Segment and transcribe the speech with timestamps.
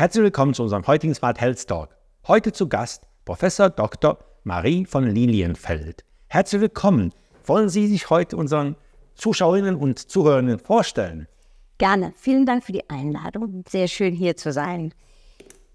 [0.00, 1.90] Herzlich willkommen zu unserem heutigen Smart Health Talk.
[2.26, 4.16] Heute zu Gast Professor Dr.
[4.44, 6.06] Marie von Lilienfeld.
[6.28, 7.12] Herzlich willkommen.
[7.44, 8.76] Wollen Sie sich heute unseren
[9.14, 11.28] Zuschauerinnen und Zuhörern vorstellen?
[11.76, 12.14] Gerne.
[12.16, 13.62] Vielen Dank für die Einladung.
[13.68, 14.94] Sehr schön hier zu sein.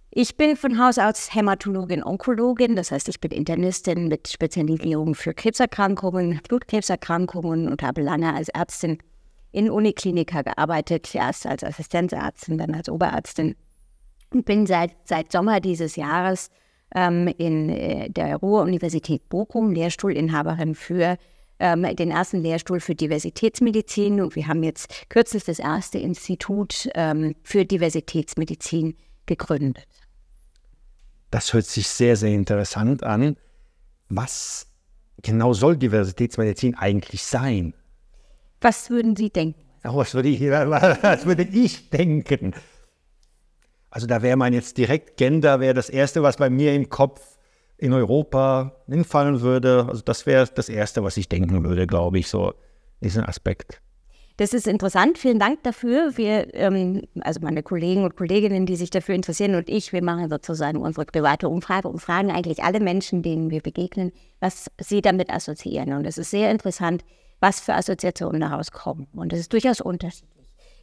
[0.09, 5.35] Ich bin von Haus aus Hämatologin, Onkologin, das heißt, ich bin Internistin mit Spezialisierung für
[5.35, 8.97] Krebserkrankungen, Blutkrebserkrankungen und habe lange als Ärztin
[9.51, 13.55] in Uniklinika gearbeitet, erst als Assistenzärztin, dann als Oberärztin
[14.31, 16.49] und bin seit, seit Sommer dieses Jahres
[16.93, 21.17] ähm, in äh, der Ruhr-Universität Bochum Lehrstuhlinhaberin für
[21.59, 27.35] ähm, den ersten Lehrstuhl für Diversitätsmedizin und wir haben jetzt kürzlich das erste Institut ähm,
[27.43, 29.87] für Diversitätsmedizin gegründet.
[31.31, 33.37] Das hört sich sehr, sehr interessant an.
[34.09, 34.67] Was
[35.21, 37.73] genau soll Diversitätsmedizin eigentlich sein?
[38.61, 39.61] Was würden Sie denken?
[39.83, 42.53] Oh, was, würde ich, was würde ich denken?
[43.95, 47.37] Also da wäre man jetzt direkt Gender, wäre das Erste, was bei mir im Kopf
[47.77, 49.85] in Europa hinfallen würde.
[49.87, 52.53] Also das wäre das Erste, was ich denken würde, glaube ich, so
[52.99, 53.79] diesen Aspekt.
[54.35, 55.17] Das ist interessant.
[55.17, 56.17] Vielen Dank dafür.
[56.17, 60.29] Wir, ähm, also meine Kollegen und Kolleginnen, die sich dafür interessieren und ich, wir machen
[60.29, 65.29] sozusagen unsere private Umfrage und fragen eigentlich alle Menschen, denen wir begegnen, was sie damit
[65.29, 65.93] assoziieren.
[65.93, 67.05] Und es ist sehr interessant,
[67.39, 69.07] was für Assoziationen daraus kommen.
[69.13, 70.34] Und es ist durchaus unterschiedlich.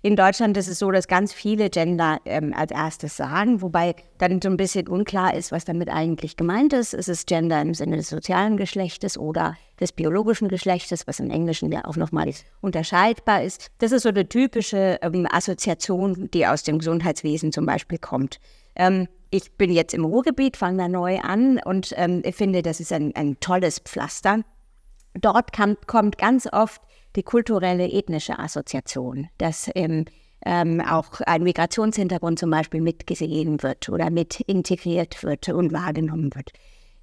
[0.05, 4.42] In Deutschland ist es so, dass ganz viele Gender ähm, als erstes sagen, wobei dann
[4.42, 6.92] so ein bisschen unklar ist, was damit eigentlich gemeint ist.
[6.92, 11.70] Ist es Gender im Sinne des sozialen Geschlechtes oder des biologischen Geschlechtes, was im Englischen
[11.70, 13.70] ja auch nochmal unterscheidbar ist.
[13.78, 18.41] Das ist so eine typische ähm, Assoziation, die aus dem Gesundheitswesen zum Beispiel kommt.
[18.75, 22.92] Ähm, ich bin jetzt im Ruhrgebiet, fange da neu an und ähm, finde, das ist
[22.92, 24.41] ein, ein tolles Pflaster.
[25.14, 26.83] Dort kam, kommt ganz oft
[27.16, 30.05] die kulturelle ethnische Assoziation, dass ähm,
[30.44, 36.52] ähm, auch ein Migrationshintergrund zum Beispiel mitgesehen wird oder mit integriert wird und wahrgenommen wird.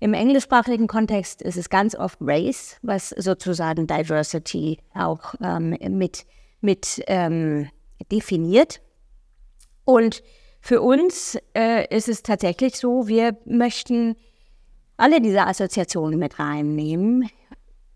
[0.01, 6.25] Im englischsprachigen Kontext ist es ganz oft Race, was sozusagen Diversity auch ähm, mit,
[6.61, 7.67] mit ähm,
[8.11, 8.81] definiert.
[9.84, 10.23] Und
[10.61, 14.16] für uns äh, ist es tatsächlich so, wir möchten
[14.97, 17.29] alle diese Assoziationen mit reinnehmen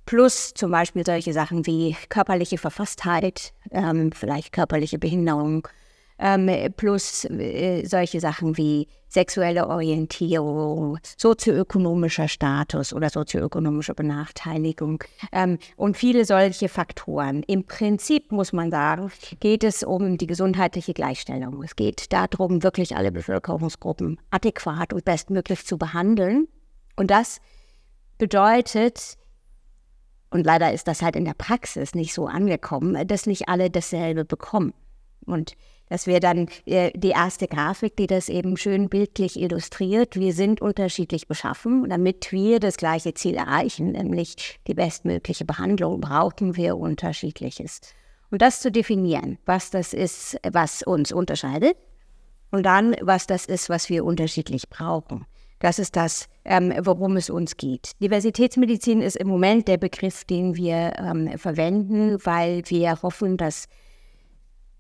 [0.06, 5.68] Plus zum Beispiel solche Sachen wie körperliche Verfasstheit, ähm, vielleicht körperliche Behinderung,
[6.20, 15.98] ähm, plus äh, solche Sachen wie sexuelle Orientierung, sozioökonomischer Status oder sozioökonomische Benachteiligung ähm, und
[15.98, 17.44] viele solche Faktoren.
[17.44, 21.62] Im Prinzip muss man sagen, geht es um die gesundheitliche Gleichstellung.
[21.64, 26.48] Es geht darum, wirklich alle Bevölkerungsgruppen adäquat und bestmöglich zu behandeln.
[26.96, 27.40] Und das
[28.18, 29.18] bedeutet,
[30.34, 34.26] und leider ist das halt in der Praxis nicht so angekommen, dass nicht alle dasselbe
[34.26, 34.74] bekommen.
[35.26, 35.56] Und
[35.90, 40.16] das wäre dann äh, die erste Grafik, die das eben schön bildlich illustriert.
[40.16, 41.88] Wir sind unterschiedlich beschaffen.
[41.88, 47.82] Damit wir das gleiche Ziel erreichen, nämlich die bestmögliche Behandlung, brauchen wir unterschiedliches.
[48.32, 51.78] Und das zu definieren, was das ist, was uns unterscheidet
[52.50, 55.28] und dann, was das ist, was wir unterschiedlich brauchen.
[55.60, 57.92] Das ist das, ähm, worum es uns geht.
[58.02, 63.68] Diversitätsmedizin ist im Moment der Begriff, den wir ähm, verwenden, weil wir hoffen, dass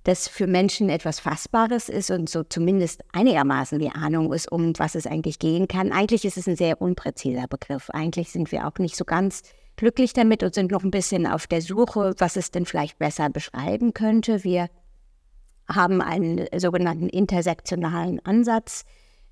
[0.03, 4.95] das für Menschen etwas Fassbares ist und so zumindest einigermaßen die Ahnung ist, um was
[4.95, 5.94] es eigentlich gehen kann.
[5.94, 7.90] Eigentlich ist es ein sehr unpräziser Begriff.
[7.90, 9.44] Eigentlich sind wir auch nicht so ganz
[9.78, 13.29] glücklich damit und sind noch ein bisschen auf der Suche, was es denn vielleicht besser
[13.29, 14.44] beschreiben könnte.
[14.44, 14.67] Wir
[15.67, 18.84] haben einen sogenannten intersektionalen Ansatz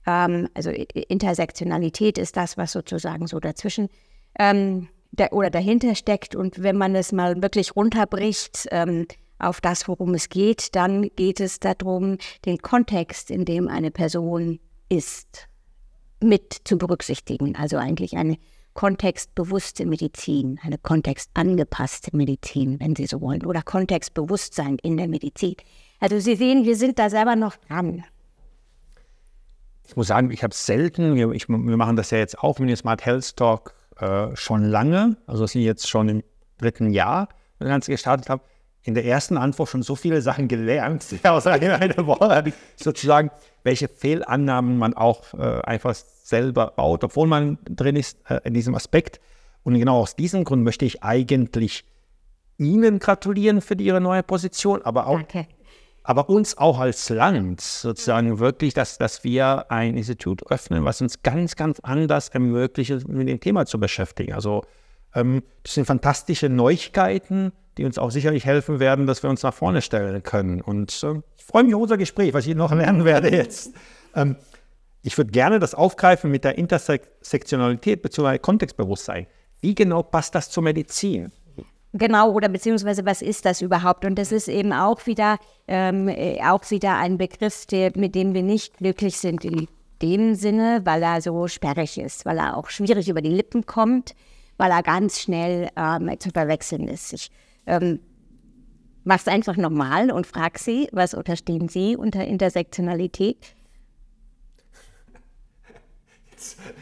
[0.05, 3.89] ähm, also Intersektionalität ist das, was sozusagen so dazwischen
[4.39, 6.35] ähm, der, oder dahinter steckt.
[6.35, 9.07] Und wenn man es mal wirklich runterbricht ähm,
[9.39, 14.59] auf das, worum es geht, dann geht es darum, den Kontext, in dem eine Person
[14.89, 15.47] ist,
[16.23, 17.55] mit zu berücksichtigen.
[17.55, 18.37] Also eigentlich eine
[18.73, 25.55] kontextbewusste Medizin, eine kontextangepasste Medizin, wenn Sie so wollen, oder Kontextbewusstsein in der Medizin.
[25.99, 28.05] Also Sie sehen, wir sind da selber noch dran.
[29.91, 32.69] Ich muss sagen, ich habe selten, wir, ich, wir, machen das ja jetzt auch mit
[32.69, 36.23] dem Smart Health Talk äh, schon lange, also dass ich jetzt schon im
[36.59, 37.27] dritten Jahr
[37.59, 38.41] das Ganze gestartet habe,
[38.83, 43.31] in der ersten Antwort schon so viele Sachen gelernt, aus einer Woche, sozusagen,
[43.63, 48.75] welche Fehlannahmen man auch äh, einfach selber baut, obwohl man drin ist äh, in diesem
[48.75, 49.19] Aspekt.
[49.63, 51.83] Und genau aus diesem Grund möchte ich eigentlich
[52.57, 55.47] Ihnen gratulieren für Ihre neue Position, aber auch Danke
[56.03, 61.21] aber uns auch als Land sozusagen wirklich, dass, dass wir ein Institut öffnen, was uns
[61.21, 64.33] ganz, ganz anders ermöglicht, mit dem Thema zu beschäftigen.
[64.33, 64.63] Also
[65.13, 69.53] ähm, das sind fantastische Neuigkeiten, die uns auch sicherlich helfen werden, dass wir uns nach
[69.53, 70.61] vorne stellen können.
[70.61, 73.73] Und äh, ich freue mich auf unser Gespräch, was ich noch lernen werde jetzt.
[74.15, 74.35] Ähm,
[75.03, 78.37] ich würde gerne das aufgreifen mit der Intersektionalität bzw.
[78.39, 79.27] Kontextbewusstsein.
[79.59, 81.31] Wie genau passt das zur Medizin?
[81.93, 84.05] Genau, oder beziehungsweise was ist das überhaupt?
[84.05, 88.33] Und das ist eben auch wieder, ähm, äh, auch wieder ein Begriff, der, mit dem
[88.33, 89.67] wir nicht glücklich sind in
[90.01, 94.15] dem Sinne, weil er so sperrig ist, weil er auch schwierig über die Lippen kommt,
[94.57, 97.13] weil er ganz schnell ähm, zu verwechseln ist.
[97.13, 97.29] Ich
[97.65, 97.99] ähm,
[99.05, 103.53] es einfach nochmal und frage Sie, was unterstehen Sie unter Intersektionalität?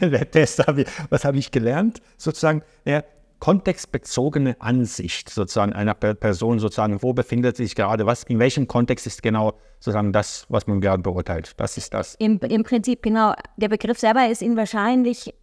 [0.00, 0.62] Der Test,
[1.10, 2.00] was habe ich gelernt?
[2.16, 3.02] Sozusagen, ja,
[3.40, 9.22] kontextbezogene Ansicht sozusagen einer Person sozusagen, wo befindet sich gerade was, in welchem Kontext ist
[9.22, 11.54] genau sozusagen das, was man gerade beurteilt.
[11.56, 12.14] Das ist das.
[12.16, 13.34] Im, Im Prinzip genau.
[13.56, 15.34] Der Begriff selber ist Ihnen wahrscheinlich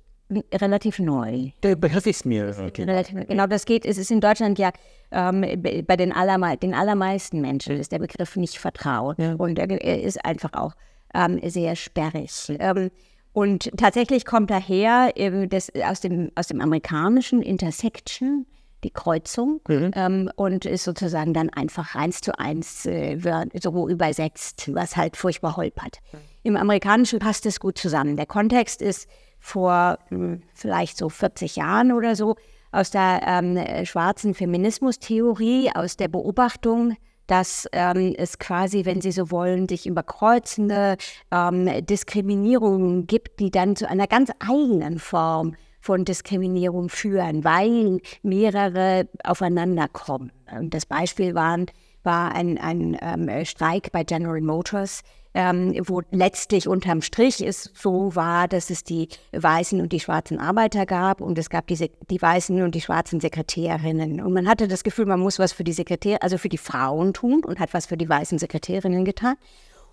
[0.54, 1.52] relativ neu.
[1.64, 2.84] Der Begriff ist mir okay.
[2.84, 3.48] relativ, genau.
[3.48, 3.86] Das geht.
[3.86, 4.72] Es ist in Deutschland ja
[5.12, 5.42] ähm,
[5.88, 9.34] bei den, allerme den allermeisten Menschen ist der Begriff nicht vertraut ja.
[9.36, 10.74] und er, ist einfach auch
[11.14, 12.32] ähm, sehr sperrig.
[12.60, 12.92] Ähm,
[13.38, 18.48] und tatsächlich kommt daher äh, das, aus, dem, aus dem amerikanischen Intersection,
[18.84, 19.92] die Kreuzung, mhm.
[19.94, 23.20] ähm, und ist sozusagen dann einfach eins zu eins äh,
[23.62, 26.00] so übersetzt, was halt furchtbar holpert.
[26.12, 26.18] Mhm.
[26.42, 28.18] Im Amerikanischen passt es gut zusammen.
[28.18, 29.08] Der Kontext ist
[29.40, 32.38] vor mh, hm, vielleicht so 40 Jahren oder so
[32.72, 36.98] aus der ähm, schwarzen Feminismustheorie, aus der Beobachtung,
[37.28, 40.98] dass ähm, es quasi, wenn Sie so wollen, sich überkreuzende
[41.32, 49.08] ähm, Diskriminierungen gibt, die dann zu einer ganz eigenen Form von Diskriminierung führen, weil mehrere
[49.24, 50.32] aufeinander kommen.
[50.52, 51.68] Und das Beispiel waren,
[52.04, 55.04] war ein, ein ähm, Streik bei General Motors,
[55.38, 60.40] ähm, wo letztlich unterm Strich es so war, dass es die weißen und die schwarzen
[60.40, 64.20] Arbeiter gab und es gab diese, die weißen und die schwarzen Sekretärinnen.
[64.20, 67.14] Und man hatte das Gefühl, man muss was für die Sekretär, also für die Frauen
[67.14, 69.36] tun und hat was für die weißen Sekretärinnen getan.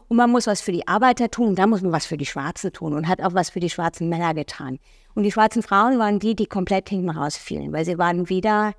[0.09, 2.73] Und man muss was für die Arbeiter tun, dann muss man was für die Schwarzen
[2.73, 4.79] tun und hat auch was für die schwarzen Männer getan.
[5.15, 8.73] Und die schwarzen Frauen waren die, die komplett hinten rausfielen, weil sie waren wieder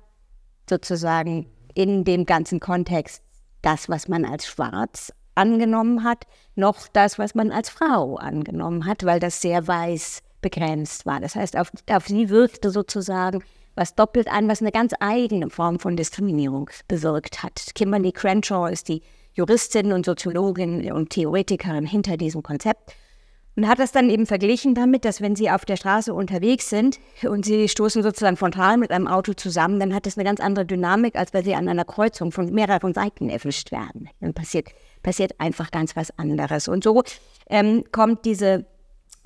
[0.68, 3.22] sozusagen in dem ganzen Kontext
[3.62, 6.24] das, was man als schwarz angenommen hat,
[6.54, 11.20] noch das, was man als Frau angenommen hat, weil das sehr weiß begrenzt war.
[11.20, 13.42] Das heißt, auf, auf sie wirkte sozusagen
[13.74, 17.74] was doppelt an, was eine ganz eigene Form von Diskriminierung bewirkt hat.
[17.74, 19.02] Kimberly Crenshaw ist die
[19.34, 22.94] Juristin und Soziologin und Theoretikerin hinter diesem Konzept
[23.56, 26.98] und hat das dann eben verglichen damit, dass wenn sie auf der Straße unterwegs sind
[27.22, 30.66] und sie stoßen sozusagen frontal mit einem Auto zusammen, dann hat das eine ganz andere
[30.66, 34.10] Dynamik, als wenn sie an einer Kreuzung von mehreren Seiten erwischt werden.
[34.20, 34.68] Dann passiert
[35.06, 36.66] passiert einfach ganz was anderes.
[36.66, 37.00] Und so
[37.48, 38.66] ähm, kommt diese,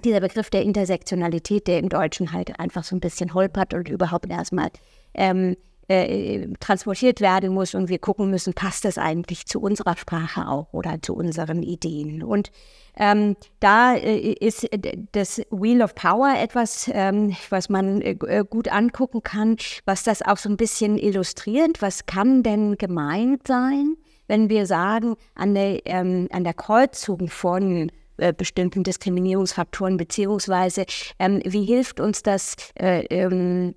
[0.05, 4.29] dieser Begriff der Intersektionalität, der im Deutschen halt einfach so ein bisschen holpert und überhaupt
[4.29, 4.69] erstmal
[5.15, 5.57] ähm,
[5.89, 10.71] äh, transportiert werden muss und wir gucken müssen, passt das eigentlich zu unserer Sprache auch
[10.73, 12.23] oder zu unseren Ideen.
[12.23, 12.53] Und
[12.99, 14.69] ähm, da äh, ist
[15.13, 19.57] das Wheel of Power etwas, ähm, was man äh, gut angucken kann,
[19.87, 21.81] was das auch so ein bisschen illustriert.
[21.81, 23.97] Was kann denn gemeint sein?
[24.31, 30.87] Wenn wir sagen, an der, ähm, an der Kreuzung von äh, bestimmten Diskriminierungsfaktoren, beziehungsweise
[31.19, 33.75] ähm, wie hilft uns das äh, ähm,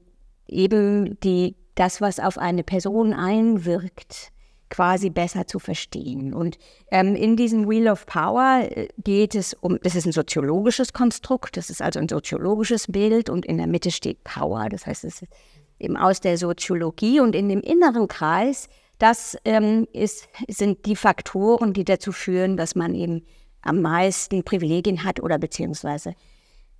[0.47, 4.29] eben die, das, was auf eine Person einwirkt,
[4.69, 6.35] quasi besser zu verstehen.
[6.35, 6.59] Und
[6.91, 11.57] ähm, in diesem Wheel of Power äh, geht es um, das ist ein soziologisches Konstrukt,
[11.57, 15.23] das ist also ein soziologisches Bild und in der Mitte steht Power, das heißt, es
[15.23, 15.31] ist
[15.79, 18.69] eben aus der Soziologie und in dem inneren Kreis
[19.03, 23.25] das ähm, ist, sind die Faktoren, die dazu führen, dass man eben
[23.61, 26.15] am meisten Privilegien hat oder beziehungsweise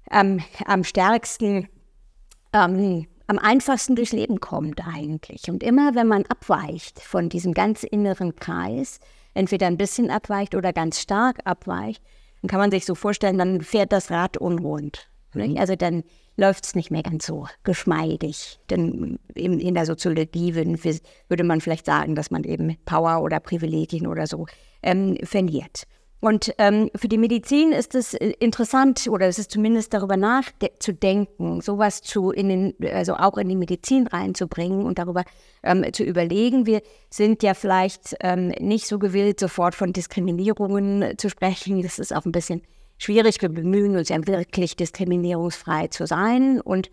[0.09, 1.67] ähm, am stärksten,
[2.53, 5.49] ähm, am einfachsten durchs Leben kommt eigentlich.
[5.49, 9.01] Und immer wenn man abweicht von diesem ganz inneren Kreis,
[9.33, 12.01] entweder ein bisschen abweicht oder ganz stark abweicht,
[12.41, 15.09] dann kann man sich so vorstellen, dann fährt das Rad unrund.
[15.33, 15.57] Mhm.
[15.57, 18.59] Also dann läuft es nicht mehr ganz so geschmeidig.
[18.69, 20.79] Denn in, in der Soziologie würden,
[21.27, 24.47] würde man vielleicht sagen, dass man eben Power oder Privilegien oder so
[24.81, 25.83] ähm, verliert.
[26.23, 31.59] Und ähm, für die Medizin ist es äh, interessant, oder es ist zumindest darüber nachzudenken,
[31.59, 35.25] sowas zu in den, also auch in die Medizin reinzubringen und darüber
[35.63, 36.65] ähm, zu überlegen.
[36.65, 41.81] Wir sind ja vielleicht ähm, nicht so gewillt, sofort von Diskriminierungen zu sprechen.
[41.81, 42.61] Das ist auch ein bisschen
[42.97, 43.41] schwierig.
[43.41, 46.89] Wir bemühen uns ja wirklich diskriminierungsfrei zu sein und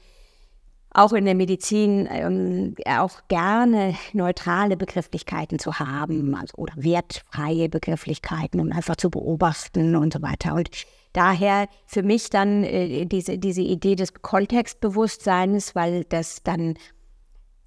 [0.93, 8.61] auch in der Medizin ähm, auch gerne neutrale Begrifflichkeiten zu haben, also, oder wertfreie Begrifflichkeiten,
[8.61, 10.55] um einfach zu beobachten und so weiter.
[10.55, 10.71] Und
[11.13, 16.75] daher für mich dann äh, diese, diese Idee des Kontextbewusstseins, weil das dann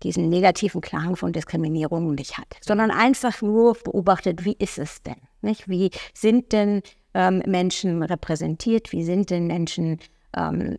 [0.03, 5.15] diesen negativen Klang von Diskriminierung nicht hat, sondern einfach nur beobachtet, wie ist es denn?
[5.41, 5.69] Nicht?
[5.69, 6.81] Wie sind denn
[7.13, 9.99] ähm, Menschen repräsentiert, wie sind denn Menschen
[10.35, 10.77] ähm,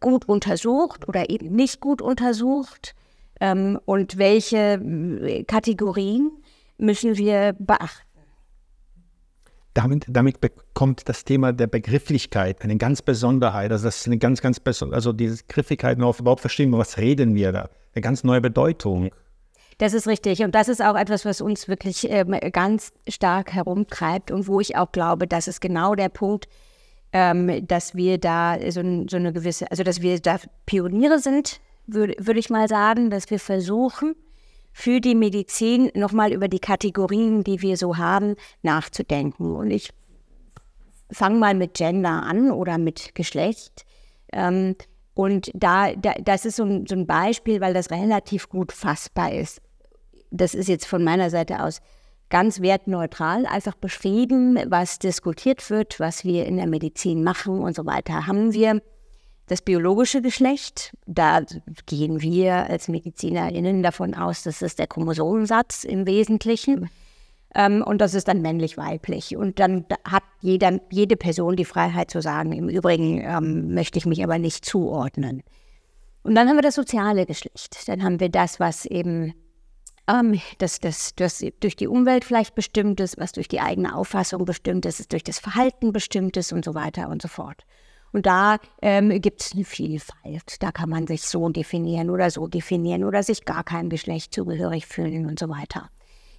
[0.00, 2.94] gut untersucht oder eben nicht gut untersucht
[3.40, 6.30] ähm, und welche äh, Kategorien
[6.78, 8.02] müssen wir beachten.
[9.74, 13.72] Damit, damit, bekommt das Thema der Begrifflichkeit eine ganz Besonderheit.
[13.72, 17.50] Also das ist eine ganz, ganz besondere, also diese Griffigkeit überhaupt verstehen, was reden wir
[17.50, 17.68] da?
[17.92, 19.10] Eine ganz neue Bedeutung.
[19.78, 20.42] Das ist richtig.
[20.42, 24.76] Und das ist auch etwas, was uns wirklich ähm, ganz stark herumtreibt und wo ich
[24.76, 26.48] auch glaube, das ist genau der Punkt,
[27.12, 32.14] ähm, dass wir da so, so, eine gewisse, also dass wir da Pioniere sind, würde
[32.18, 34.14] würd ich mal sagen, dass wir versuchen,
[34.72, 39.54] für die Medizin nochmal über die Kategorien, die wir so haben, nachzudenken.
[39.54, 39.90] Und ich
[41.12, 43.86] fange mal mit Gender an oder mit Geschlecht.
[44.32, 44.74] Ähm,
[45.14, 49.32] und da, da, das ist so ein, so ein Beispiel, weil das relativ gut fassbar
[49.32, 49.60] ist.
[50.36, 51.80] Das ist jetzt von meiner Seite aus
[52.28, 57.86] ganz wertneutral, einfach beschrieben, was diskutiert wird, was wir in der Medizin machen und so
[57.86, 58.26] weiter.
[58.26, 58.82] Haben wir
[59.46, 61.42] das biologische Geschlecht, da
[61.86, 66.90] gehen wir als MedizinerInnen davon aus, das ist der Chromosomensatz im Wesentlichen.
[67.54, 69.36] Ähm, und das ist dann männlich-weiblich.
[69.36, 74.06] Und dann hat jeder, jede Person die Freiheit zu sagen, im Übrigen ähm, möchte ich
[74.06, 75.44] mich aber nicht zuordnen.
[76.24, 77.86] Und dann haben wir das soziale Geschlecht.
[77.86, 79.34] Dann haben wir das, was eben
[80.08, 81.14] ähm, das, das,
[81.60, 85.38] durch die Umwelt vielleicht bestimmt ist, was durch die eigene Auffassung bestimmt ist, durch das
[85.38, 87.64] Verhalten bestimmt ist und so weiter und so fort.
[88.12, 90.62] Und da ähm, gibt es eine Vielfalt.
[90.62, 94.86] Da kann man sich so definieren oder so definieren oder sich gar keinem Geschlecht zugehörig
[94.86, 95.90] fühlen und so weiter.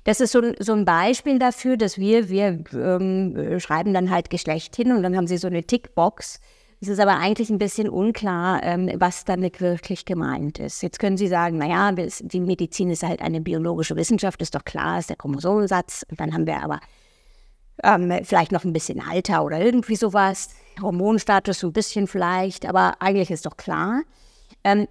[0.05, 4.75] Das ist so, so ein Beispiel dafür, dass wir, wir ähm, schreiben dann halt Geschlecht
[4.75, 6.39] hin und dann haben sie so eine Tickbox.
[6.81, 10.83] Es ist aber eigentlich ein bisschen unklar, ähm, was damit wirklich gemeint ist.
[10.83, 14.99] Jetzt können Sie sagen, naja, die Medizin ist halt eine biologische Wissenschaft, ist doch klar,
[14.99, 16.05] ist der Chromosomensatz.
[16.09, 16.79] Und dann haben wir aber
[17.83, 20.49] ähm, vielleicht noch ein bisschen Alter oder irgendwie sowas.
[20.81, 24.01] Hormonstatus ein bisschen vielleicht, aber eigentlich ist doch klar.
[24.63, 24.87] Ähm,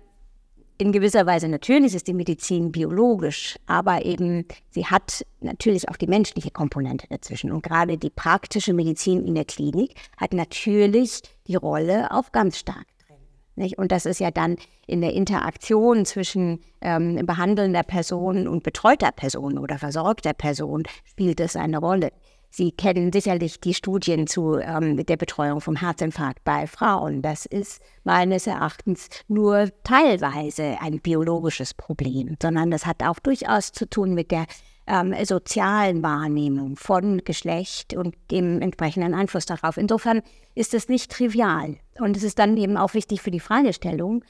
[0.78, 6.07] in gewisser Weise natürlich ist die Medizin biologisch, aber eben sie hat natürlich auch die
[6.07, 7.52] menschliche Komponente dazwischen.
[7.52, 12.87] Und gerade die praktische Medizin in der Klinik hat natürlich die Rolle auch ganz stark
[13.07, 13.16] drin.
[13.54, 13.78] Nicht?
[13.78, 19.59] Und das ist ja dann in der Interaktion zwischen ähm, behandelnder Person und betreuter Person
[19.59, 22.11] oder versorgter Person spielt es eine Rolle.
[22.57, 27.21] Sie kennen sicherlich die Studien zu ähm, der Betreuung vom Herzinfarkt bei Frauen.
[27.21, 33.91] Das ist meines Erachtens nur teilweise ein biologisches Problem, sondern das hat auch durchaus zu
[33.91, 34.47] tun mit der
[34.87, 39.77] ähm, sozialen Wahrnehmung von Geschlecht und dem entsprechenden Einfluss darauf.
[39.77, 40.23] Insofern
[40.55, 41.79] ist es nicht trivial.
[41.99, 44.25] Und es ist dann eben auch wichtig für die Fragestellung,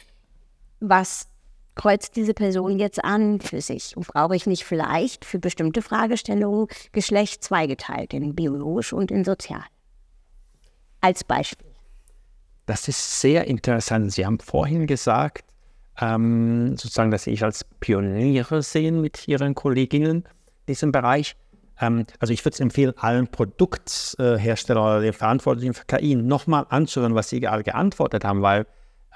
[0.81, 1.29] was
[1.75, 3.97] kreuzt diese Person jetzt an für sich?
[3.97, 9.65] Und brauche ich nicht vielleicht für bestimmte Fragestellungen Geschlecht zweigeteilt, in biologisch und in sozial?
[11.01, 11.71] Als Beispiel.
[12.67, 14.13] Das ist sehr interessant.
[14.13, 15.45] Sie haben vorhin gesagt,
[16.01, 21.37] ähm, sozusagen, dass Sie sich als Pioniere sehen mit Ihren Kolleginnen in diesem Bereich.
[21.81, 27.15] Ähm, also ich würde es empfehlen, allen Produktherstellern oder den Verantwortlichen für KI nochmal anzuhören,
[27.15, 28.67] was Sie gerade geantwortet haben, weil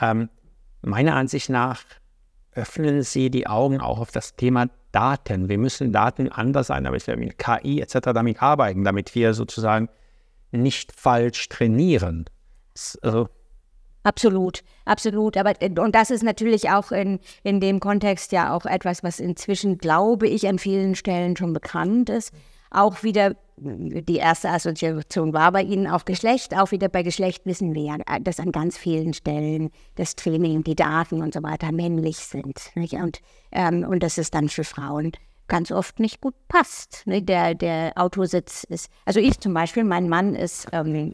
[0.01, 0.29] ähm,
[0.83, 1.83] meiner Ansicht nach
[2.59, 5.49] öffnen Sie die Augen auch auf das Thema Daten.
[5.49, 7.99] Wir müssen Daten anders sein, damit wir mit KI etc.
[8.13, 9.89] damit arbeiten, damit wir sozusagen
[10.51, 12.27] nicht falsch trainieren.
[13.03, 13.29] Also
[14.05, 15.37] Absolut, absolut.
[15.37, 19.79] Aber und das ist natürlich auch in, in dem Kontext ja auch etwas, was inzwischen,
[19.79, 22.33] glaube ich, an vielen Stellen schon bekannt ist
[22.71, 27.75] auch wieder, die erste Assoziation war bei Ihnen auch Geschlecht, auch wieder bei Geschlecht wissen
[27.75, 32.19] wir ja, dass an ganz vielen Stellen das Training, die Daten und so weiter männlich
[32.19, 32.71] sind.
[32.75, 32.95] Nicht?
[32.95, 33.21] Und,
[33.53, 35.13] ähm, und dass es dann für Frauen
[35.49, 37.07] ganz oft nicht gut passt.
[37.07, 37.23] Ne?
[37.23, 41.13] Der, der Autositz ist, also ich zum Beispiel, mein Mann ist ähm,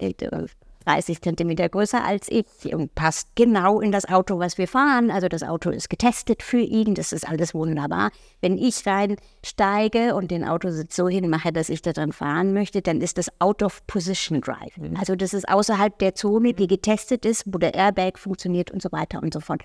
[0.87, 5.11] 30 Zentimeter größer als ich und passt genau in das Auto, was wir fahren.
[5.11, 8.11] Also das Auto ist getestet für ihn, das ist alles wunderbar.
[8.41, 13.01] Wenn ich reinsteige und den Autositz so hinmache, dass ich da drin fahren möchte, dann
[13.01, 14.77] ist das Out of Position Drive.
[14.77, 14.97] Mhm.
[14.97, 18.93] Also das ist außerhalb der Zone, die getestet ist, wo der Airbag funktioniert und so
[18.93, 19.63] weiter und so fort.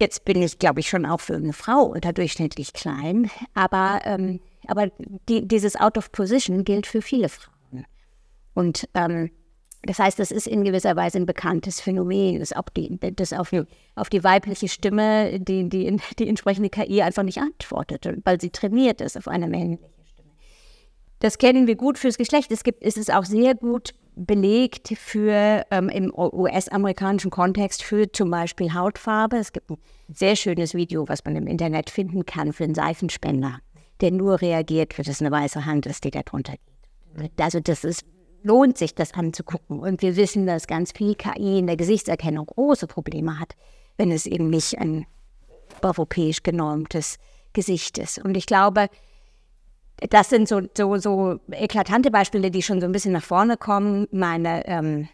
[0.00, 4.88] Jetzt bin ich, glaube ich, schon auch für eine Frau unterdurchschnittlich klein, aber, ähm, aber
[5.28, 7.86] die, dieses Out of Position gilt für viele Frauen.
[8.54, 9.30] Und ähm,
[9.86, 13.50] das heißt, das ist in gewisser Weise ein bekanntes Phänomen, dass, auch die, dass auf,
[13.94, 19.00] auf die weibliche Stimme die, die, die entsprechende KI einfach nicht antwortet, weil sie trainiert
[19.00, 20.30] ist auf eine männliche Stimme.
[21.20, 22.50] Das kennen wir gut fürs Geschlecht.
[22.52, 28.30] Es gibt, es ist auch sehr gut belegt für ähm, im US-amerikanischen Kontext für zum
[28.30, 29.36] Beispiel Hautfarbe.
[29.36, 29.78] Es gibt ein
[30.12, 33.58] sehr schönes Video, was man im Internet finden kann für einen Seifenspender,
[34.00, 37.32] der nur reagiert, wenn es eine weiße Hand ist, die da drunter geht.
[37.40, 38.04] Also das ist
[38.44, 39.80] lohnt sich, das anzugucken.
[39.80, 43.56] Und wir wissen, dass ganz viel KI in der Gesichtserkennung große Probleme hat,
[43.96, 45.06] wenn es eben nicht ein
[45.82, 47.16] europäisch genormtes
[47.52, 48.18] Gesicht ist.
[48.18, 48.88] Und ich glaube,
[50.10, 54.06] das sind so, so, so eklatante Beispiele, die schon so ein bisschen nach vorne kommen.
[54.10, 55.08] Meine, ähm,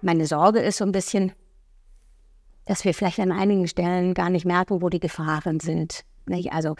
[0.00, 1.32] meine Sorge ist so ein bisschen,
[2.64, 6.04] dass wir vielleicht an einigen Stellen gar nicht merken, wo die Gefahren sind.
[6.26, 6.52] Nicht?
[6.52, 6.76] Also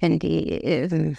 [0.00, 1.14] wenn die, äh,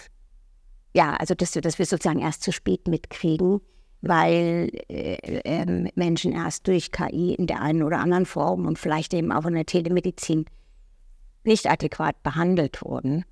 [0.94, 3.60] ja, also dass, dass wir sozusagen erst zu spät mitkriegen,
[4.08, 9.14] weil äh, äh, Menschen erst durch KI in der einen oder anderen Form und vielleicht
[9.14, 10.46] eben auch in der Telemedizin
[11.44, 13.24] nicht adäquat behandelt wurden.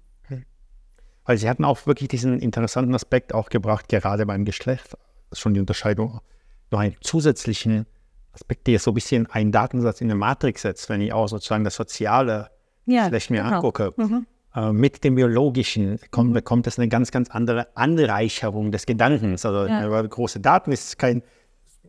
[1.25, 4.97] Weil Sie hatten auch wirklich diesen interessanten Aspekt auch gebracht, gerade beim Geschlecht,
[5.33, 6.21] schon die Unterscheidung,
[6.71, 7.87] noch einen zusätzlichen
[8.33, 11.65] Aspekt, der so ein bisschen einen Datensatz in eine Matrix setzt, wenn ich auch sozusagen
[11.65, 12.51] das Soziale
[12.87, 13.57] ja, vielleicht mir genau.
[13.57, 13.95] angucke.
[13.97, 14.27] Mhm.
[14.55, 16.35] Äh, mit dem Biologischen kommt, mhm.
[16.35, 19.47] bekommt es eine ganz, ganz andere Anreicherung des Gedankens.
[19.47, 20.03] Also ja.
[20.03, 21.23] große Daten ist kein,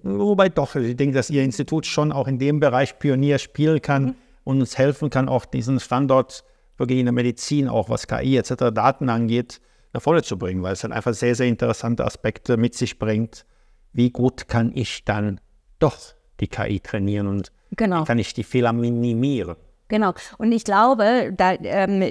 [0.02, 4.04] wobei doch, ich denke, dass Ihr Institut schon auch in dem Bereich Pionier spielen kann
[4.04, 4.16] mhm.
[4.46, 6.46] und uns helfen kann, auch diesen Standort
[6.78, 8.72] wirklich in der Medizin, auch was KI etc.
[8.74, 9.60] Daten angeht,
[9.92, 13.46] nach vorne zu bringen, weil es dann einfach sehr, sehr interessante Aspekte mit sich bringt.
[13.92, 15.42] Wie gut kann ich dann
[15.80, 15.98] doch
[16.40, 18.06] die KI trainieren und genau.
[18.06, 19.58] kann ich die Fehler minimieren?
[19.88, 20.14] Genau.
[20.38, 22.02] Und ich glaube, da, ähm,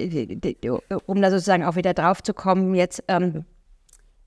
[1.05, 3.45] um da sozusagen auch wieder drauf zu kommen, jetzt, ähm,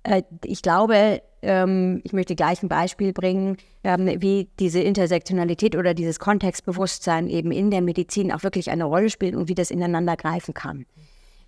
[0.03, 5.95] äh, ich glaube, ähm, ich möchte gleich ein Beispiel bringen, ähm, wie diese Intersektionalität oder
[5.95, 10.17] dieses Kontextbewusstsein eben in der Medizin auch wirklich eine Rolle spielt und wie das ineinander
[10.17, 10.87] greifen kann.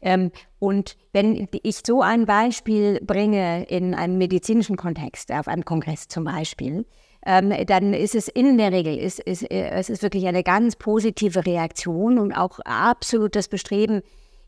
[0.00, 6.07] Ähm, und wenn ich so ein Beispiel bringe in einem medizinischen Kontext, auf einem Kongress
[6.07, 6.87] zum Beispiel,
[7.29, 11.45] ähm, dann ist es in der Regel, ist, ist, es ist wirklich eine ganz positive
[11.45, 14.01] Reaktion und auch absolutes Bestreben,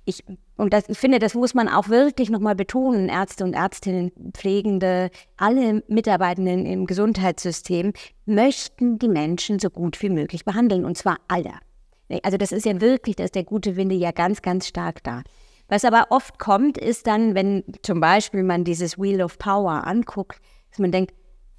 [0.06, 0.24] ich,
[0.56, 5.10] und das, ich finde, das muss man auch wirklich nochmal betonen, Ärzte und Ärztinnen, Pflegende,
[5.36, 7.92] alle Mitarbeitenden im Gesundheitssystem
[8.24, 11.52] möchten die Menschen so gut wie möglich behandeln, und zwar alle.
[12.22, 15.22] Also das ist ja wirklich, da ist der gute Winde ja ganz, ganz stark da.
[15.68, 20.40] Was aber oft kommt, ist dann, wenn zum Beispiel man dieses Wheel of Power anguckt,
[20.70, 21.12] dass man denkt,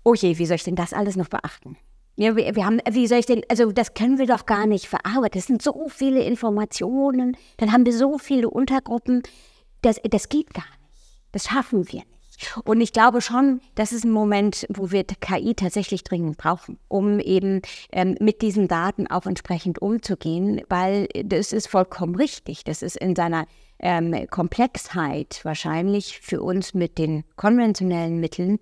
[0.04, 1.78] oh je, wie soll ich denn das alles noch beachten?
[2.16, 4.88] Ja, wir, wir, haben, wie soll ich denn, also das können wir doch gar nicht
[4.88, 5.40] verarbeiten.
[5.40, 9.24] Das sind so viele Informationen, dann haben wir so viele Untergruppen.
[9.82, 10.80] Das, das geht gar nicht.
[11.32, 12.12] Das schaffen wir nicht.
[12.66, 17.20] Und ich glaube schon, das ist ein Moment, wo wir KI tatsächlich dringend brauchen, um
[17.20, 17.62] eben
[17.92, 22.64] ähm, mit diesen Daten auch entsprechend umzugehen, weil das ist vollkommen richtig.
[22.64, 23.46] Das ist in seiner
[23.80, 28.60] ähm, Komplexheit wahrscheinlich für uns mit den konventionellen Mitteln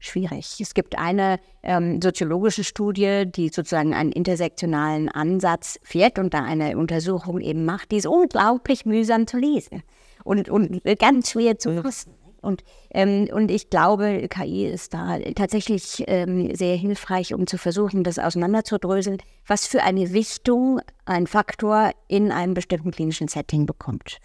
[0.00, 0.60] schwierig.
[0.60, 6.76] Es gibt eine ähm, soziologische Studie, die sozusagen einen intersektionalen Ansatz fährt und da eine
[6.76, 9.82] Untersuchung eben macht, die ist unglaublich mühsam zu lesen
[10.24, 12.14] und, und ganz schwer zu fassen.
[12.42, 18.02] Und, ähm, und ich glaube, KI ist da tatsächlich ähm, sehr hilfreich, um zu versuchen,
[18.02, 24.18] das auseinanderzudröseln, was für eine Wichtung ein Faktor in einem bestimmten klinischen Setting bekommt.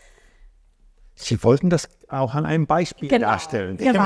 [1.15, 3.27] Sie wollten das auch an einem Beispiel genau.
[3.27, 3.77] darstellen.
[3.77, 4.03] Genau.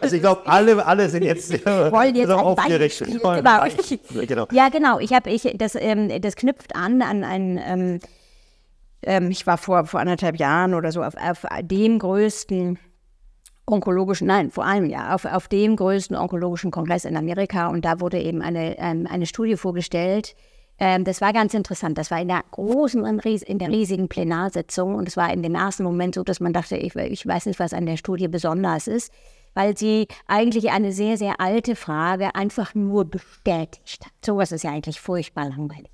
[0.00, 3.02] Also ich glaube, alle, alle sind jetzt, wollen jetzt aufgeregt.
[3.06, 4.26] Genau.
[4.26, 4.46] genau.
[4.52, 4.98] Ja, genau.
[4.98, 8.00] Ich habe, ich, das, ähm, das knüpft an an ein, ähm,
[9.02, 12.78] ähm, ich war vor, vor anderthalb Jahren oder so auf, auf dem größten
[13.66, 18.00] onkologischen, nein, vor einem Jahr, auf, auf dem größten onkologischen Kongress in Amerika und da
[18.00, 20.34] wurde eben eine, ähm, eine Studie vorgestellt,
[20.82, 21.96] ähm, das war ganz interessant.
[21.96, 25.84] Das war in der großen, in der riesigen Plenarsitzung und es war in dem ersten
[25.84, 29.12] Moment so, dass man dachte, ich, ich weiß nicht, was an der Studie besonders ist,
[29.54, 34.12] weil sie eigentlich eine sehr, sehr alte Frage einfach nur bestätigt hat.
[34.26, 35.92] Sowas ist ja eigentlich furchtbar langweilig.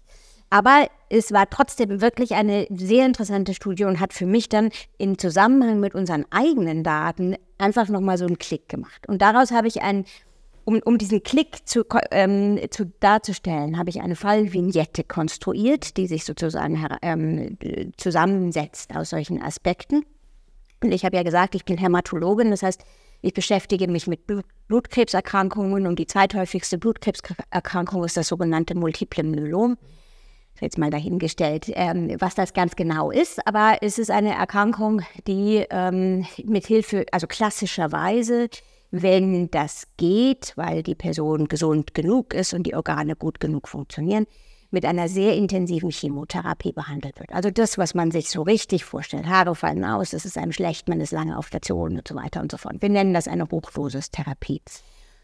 [0.49, 5.19] Aber es war trotzdem wirklich eine sehr interessante Studie und hat für mich dann im
[5.19, 9.07] Zusammenhang mit unseren eigenen Daten einfach nochmal so einen Klick gemacht.
[9.07, 10.07] Und daraus habe ich ein
[10.69, 16.27] um, um diesen Klick zu, ähm, zu darzustellen, habe ich eine Fallvignette konstruiert, die sich
[16.27, 17.57] sozusagen ähm,
[17.97, 20.05] zusammensetzt aus solchen Aspekten.
[20.83, 22.85] Und ich habe ja gesagt, ich bin Hämatologin, das heißt,
[23.23, 29.79] ich beschäftige mich mit Blut Blutkrebserkrankungen und die zweithäufigste Blutkrebserkrankung ist das sogenannte Multiple Myelom.
[30.61, 35.65] Jetzt mal dahingestellt, ähm, was das ganz genau ist, aber es ist eine Erkrankung, die
[35.71, 38.51] ähm, mit Hilfe, also klassischerweise
[38.91, 44.27] wenn das geht, weil die Person gesund genug ist und die Organe gut genug funktionieren,
[44.71, 47.33] mit einer sehr intensiven Chemotherapie behandelt wird.
[47.33, 49.27] Also das, was man sich so richtig vorstellt.
[49.27, 52.41] Haare fallen aus, es ist einem schlecht, man ist lange auf Stationen und so weiter
[52.41, 52.77] und so fort.
[52.81, 54.61] Wir nennen das eine Hochdosis-Therapie.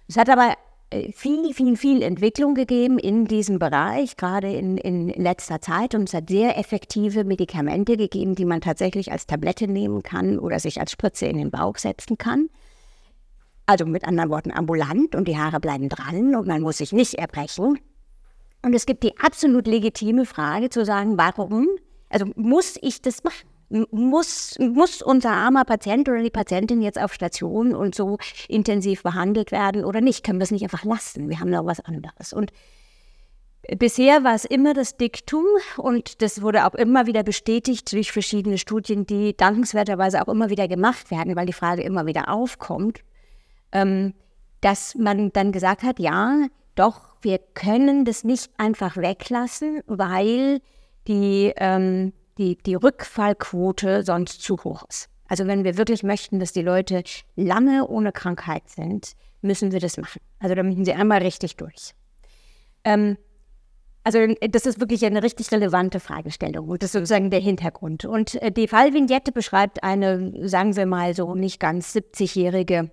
[0.09, 0.55] Es hat aber
[0.90, 5.94] äh, viel, viel, viel Entwicklung gegeben in diesem Bereich, gerade in, in letzter Zeit.
[5.94, 10.59] Und es hat sehr effektive Medikamente gegeben, die man tatsächlich als Tablette nehmen kann oder
[10.59, 12.48] sich als Spritze in den Bauch setzen kann.
[13.66, 17.14] Also mit anderen Worten ambulant und die Haare bleiben dran und man muss sich nicht
[17.14, 17.79] erbrechen.
[18.62, 21.68] Und es gibt die absolut legitime Frage zu sagen, warum,
[22.09, 23.48] also muss ich das machen?
[23.90, 29.50] Muss, muss unser armer Patient oder die Patientin jetzt auf Station und so intensiv behandelt
[29.50, 30.24] werden oder nicht?
[30.24, 31.29] Können wir es nicht einfach lassen?
[31.29, 32.33] Wir haben noch was anderes.
[32.33, 32.53] Und
[33.79, 35.44] bisher war es immer das Diktum
[35.77, 40.68] und das wurde auch immer wieder bestätigt durch verschiedene Studien, die dankenswerterweise auch immer wieder
[40.68, 43.00] gemacht werden, weil die Frage immer wieder aufkommt,
[43.75, 44.15] ähm,
[44.61, 50.61] dass man dann gesagt hat, ja, doch, wir können das nicht einfach weglassen, weil
[51.07, 55.09] die, ähm, die, die Rückfallquote sonst zu hoch ist.
[55.29, 57.03] Also wenn wir wirklich möchten, dass die Leute
[57.37, 60.21] lange ohne Krankheit sind, müssen wir das machen.
[60.39, 61.93] Also da müssen sie einmal richtig durch.
[62.85, 63.17] Ähm,
[64.03, 64.19] also
[64.51, 68.05] das ist wirklich eine richtig relevante Fragestellung und das ist sozusagen der Hintergrund.
[68.05, 72.91] Und äh, die Fallvignette beschreibt eine, sagen wir mal so nicht ganz 70-jährige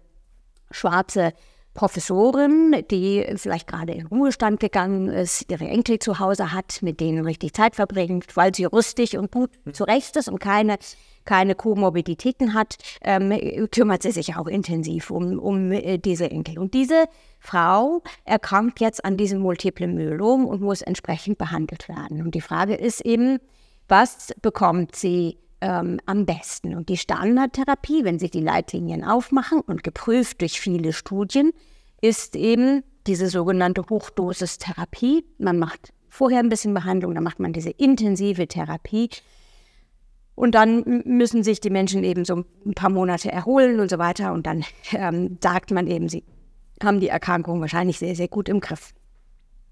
[0.71, 1.34] schwarze
[1.73, 7.25] Professorin, die vielleicht gerade in Ruhestand gegangen ist, ihre Enkel zu Hause hat, mit denen
[7.25, 9.73] richtig Zeit verbringt, weil sie rüstig und gut mhm.
[9.73, 10.77] zurecht ist und keine,
[11.23, 13.31] keine Komorbiditäten hat, ähm,
[13.71, 16.60] kümmert sie sich auch intensiv um, um äh, diese Enkel.
[16.60, 17.05] Und diese
[17.39, 22.21] Frau erkrankt jetzt an diesem multiplen Myelom und muss entsprechend behandelt werden.
[22.21, 23.39] Und die Frage ist eben,
[23.88, 26.76] was bekommt sie ähm, am besten.
[26.76, 31.52] Und die Standardtherapie, wenn sich die Leitlinien aufmachen und geprüft durch viele Studien,
[32.02, 35.26] ist eben diese sogenannte Hochdosistherapie.
[35.38, 39.10] Man macht vorher ein bisschen Behandlung, dann macht man diese intensive Therapie.
[40.36, 44.34] Und dann müssen sich die Menschen eben so ein paar Monate erholen und so weiter.
[44.34, 46.24] Und dann ähm, sagt man eben, sie
[46.84, 48.93] haben die Erkrankung wahrscheinlich sehr, sehr gut im Griff.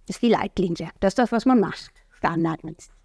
[0.06, 0.90] Das ist die Leitlinie.
[1.00, 1.92] Das ist das, was man macht.
[2.12, 2.99] Standardmäßig.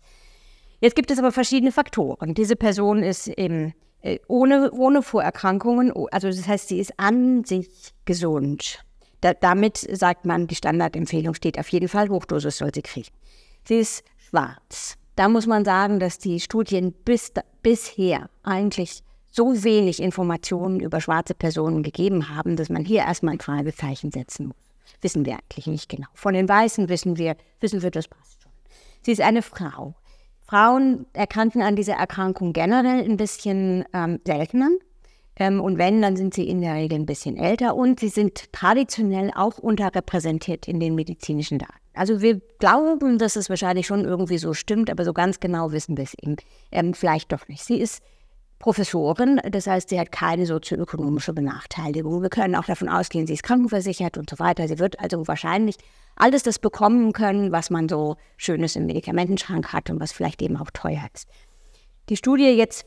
[0.85, 2.35] Jetzt gibt es aber verschiedene Faktoren.
[2.35, 7.94] Diese Person ist eben äh, ohne, ohne Vorerkrankungen, also das heißt, sie ist an sich
[8.05, 8.85] gesund.
[9.23, 13.09] Da, damit sagt man, die Standardempfehlung steht auf jeden Fall, Hochdosis soll sie kriegen.
[13.66, 14.99] Sie ist schwarz.
[15.16, 21.33] Da muss man sagen, dass die Studien bis, bisher eigentlich so wenig Informationen über schwarze
[21.33, 24.57] Personen gegeben haben, dass man hier erstmal ein Fragezeichen setzen muss.
[25.01, 26.09] Wissen wir eigentlich nicht genau.
[26.12, 28.53] Von den Weißen wissen wir, wissen wir, das passt schon.
[29.01, 29.94] Sie ist eine Frau.
[30.55, 34.69] Frauen erkranken an dieser Erkrankung generell ein bisschen ähm, seltener.
[35.35, 38.53] Ähm, und wenn, dann sind sie in der Regel ein bisschen älter und sie sind
[38.53, 41.75] traditionell auch unterrepräsentiert in den medizinischen Daten.
[41.93, 45.97] Also wir glauben, dass es wahrscheinlich schon irgendwie so stimmt, aber so ganz genau wissen
[45.97, 46.37] wir es eben
[46.71, 47.64] ähm, vielleicht doch nicht.
[47.64, 48.01] Sie ist
[48.59, 52.23] Professorin, das heißt, sie hat keine sozioökonomische Benachteiligung.
[52.23, 54.67] Wir können auch davon ausgehen, sie ist krankenversichert und so weiter.
[54.69, 55.77] Sie wird also wahrscheinlich
[56.17, 60.57] alles das bekommen können, was man so Schönes im Medikamentenschrank hat und was vielleicht eben
[60.57, 61.29] auch teuer ist.
[62.09, 62.87] Die Studie jetzt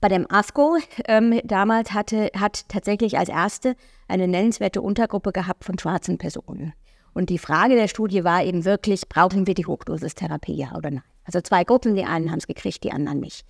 [0.00, 3.76] bei dem ASCO ähm, damals hatte, hat tatsächlich als erste
[4.08, 6.74] eine nennenswerte Untergruppe gehabt von schwarzen Personen.
[7.14, 11.02] Und die Frage der Studie war eben wirklich, brauchen wir die Hochdosistherapie, ja oder nein?
[11.24, 13.46] Also zwei Gruppen, die einen haben es gekriegt, die anderen nicht.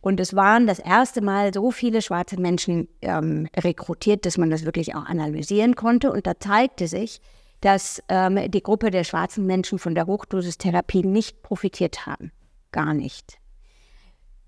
[0.00, 4.64] Und es waren das erste Mal so viele schwarze Menschen ähm, rekrutiert, dass man das
[4.64, 6.10] wirklich auch analysieren konnte.
[6.10, 7.20] Und da zeigte sich,
[7.60, 12.32] dass ähm, die Gruppe der schwarzen Menschen von der Hochdosistherapie nicht profitiert haben.
[12.72, 13.38] Gar nicht.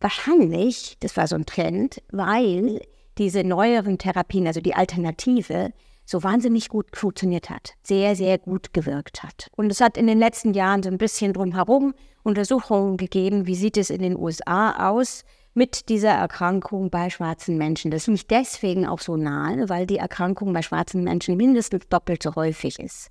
[0.00, 2.80] Wahrscheinlich, das war so ein Trend, weil
[3.18, 5.72] diese neueren Therapien, also die Alternative,
[6.04, 9.48] so wahnsinnig gut funktioniert hat, sehr, sehr gut gewirkt hat.
[9.56, 13.76] Und es hat in den letzten Jahren so ein bisschen drumherum Untersuchungen gegeben, wie sieht
[13.76, 17.90] es in den USA aus mit dieser Erkrankung bei schwarzen Menschen.
[17.90, 22.22] Das ist nicht deswegen auch so nahe, weil die Erkrankung bei schwarzen Menschen mindestens doppelt
[22.22, 23.10] so häufig ist.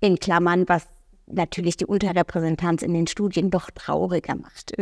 [0.00, 0.86] In Klammern, was
[1.26, 4.72] natürlich die Unterrepräsentanz in den Studien doch trauriger macht.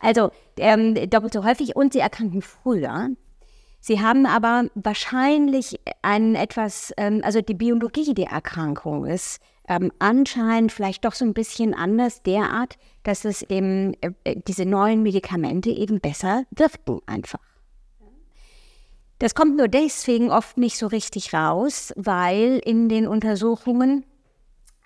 [0.00, 3.08] also ähm, doppelt so häufig und sie erkranken früher.
[3.80, 10.72] Sie haben aber wahrscheinlich einen etwas, ähm, also die Biologie der Erkrankung ist ähm, anscheinend
[10.72, 15.70] vielleicht doch so ein bisschen anders derart, dass es eben äh, äh, diese neuen Medikamente
[15.70, 17.40] eben besser wirken einfach.
[19.18, 24.04] Das kommt nur deswegen oft nicht so richtig raus, weil in den Untersuchungen,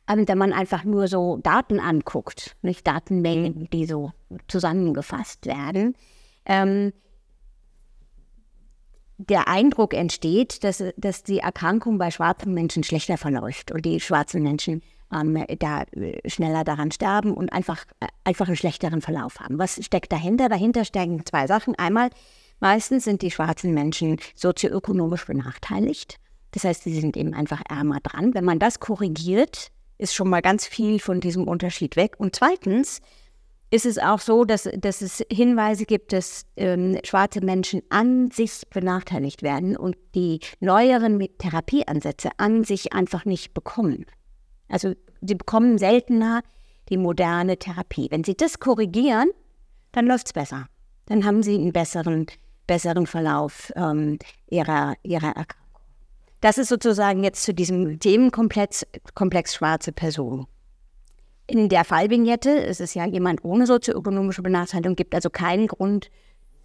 [0.08, 4.12] ähm, wenn man einfach nur so Daten anguckt, nicht Datenmengen, die so
[4.48, 5.94] zusammengefasst werden,
[6.44, 6.92] ähm,
[9.18, 14.42] der Eindruck entsteht, dass, dass die Erkrankung bei schwarzen Menschen schlechter verläuft und die schwarzen
[14.42, 19.58] Menschen ähm, da äh, schneller daran sterben und einfach, äh, einfach einen schlechteren Verlauf haben.
[19.58, 20.48] Was steckt dahinter?
[20.48, 21.74] Dahinter stecken zwei Sachen.
[21.76, 22.10] Einmal,
[22.60, 26.18] meistens sind die schwarzen Menschen sozioökonomisch benachteiligt.
[26.52, 28.34] Das heißt, sie sind eben einfach ärmer dran.
[28.34, 32.14] Wenn man das korrigiert, ist schon mal ganz viel von diesem Unterschied weg.
[32.18, 33.00] Und zweitens,
[33.70, 38.62] ist es auch so, dass, dass es Hinweise gibt, dass ähm, schwarze Menschen an sich
[38.70, 44.06] benachteiligt werden und die neueren Therapieansätze an sich einfach nicht bekommen.
[44.68, 46.42] Also sie bekommen seltener
[46.88, 48.08] die moderne Therapie.
[48.10, 49.30] Wenn sie das korrigieren,
[49.92, 50.66] dann läuft es besser.
[51.06, 52.26] Dann haben sie einen besseren,
[52.66, 55.66] besseren Verlauf ähm, ihrer, ihrer Erkrankung.
[56.40, 60.46] Das ist sozusagen jetzt zu diesem Themenkomplex Komplex schwarze Person.
[61.48, 66.10] In der Fallvignette ist es ja jemand ohne sozioökonomische Benachteiligung, gibt also keinen Grund,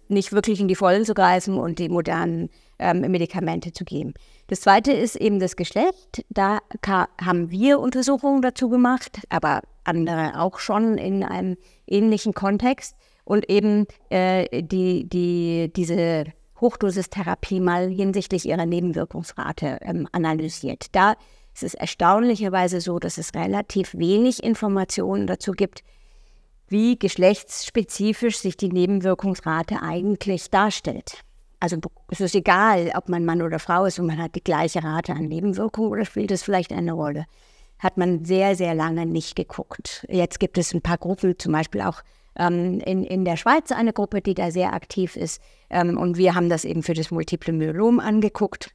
[0.08, 4.14] nicht wirklich in die Vollen zu greifen und die modernen ähm, Medikamente zu geben.
[4.52, 6.26] Das zweite ist eben das Geschlecht.
[6.28, 6.58] Da
[7.18, 13.86] haben wir Untersuchungen dazu gemacht, aber andere auch schon in einem ähnlichen Kontext und eben
[14.10, 16.26] äh, die, die, diese
[16.60, 20.84] Hochdosistherapie mal hinsichtlich ihrer Nebenwirkungsrate ähm, analysiert.
[20.92, 21.14] Da
[21.54, 25.82] ist es erstaunlicherweise so, dass es relativ wenig Informationen dazu gibt,
[26.68, 31.24] wie geschlechtsspezifisch sich die Nebenwirkungsrate eigentlich darstellt.
[31.62, 31.76] Also
[32.08, 35.12] es ist egal, ob man Mann oder Frau ist und man hat die gleiche Rate
[35.12, 37.24] an Nebenwirkungen oder spielt es vielleicht eine Rolle.
[37.78, 40.04] Hat man sehr, sehr lange nicht geguckt.
[40.10, 42.02] Jetzt gibt es ein paar Gruppen, zum Beispiel auch
[42.36, 45.40] ähm, in, in der Schweiz eine Gruppe, die da sehr aktiv ist.
[45.70, 48.72] Ähm, und wir haben das eben für das Multiple Myelom angeguckt.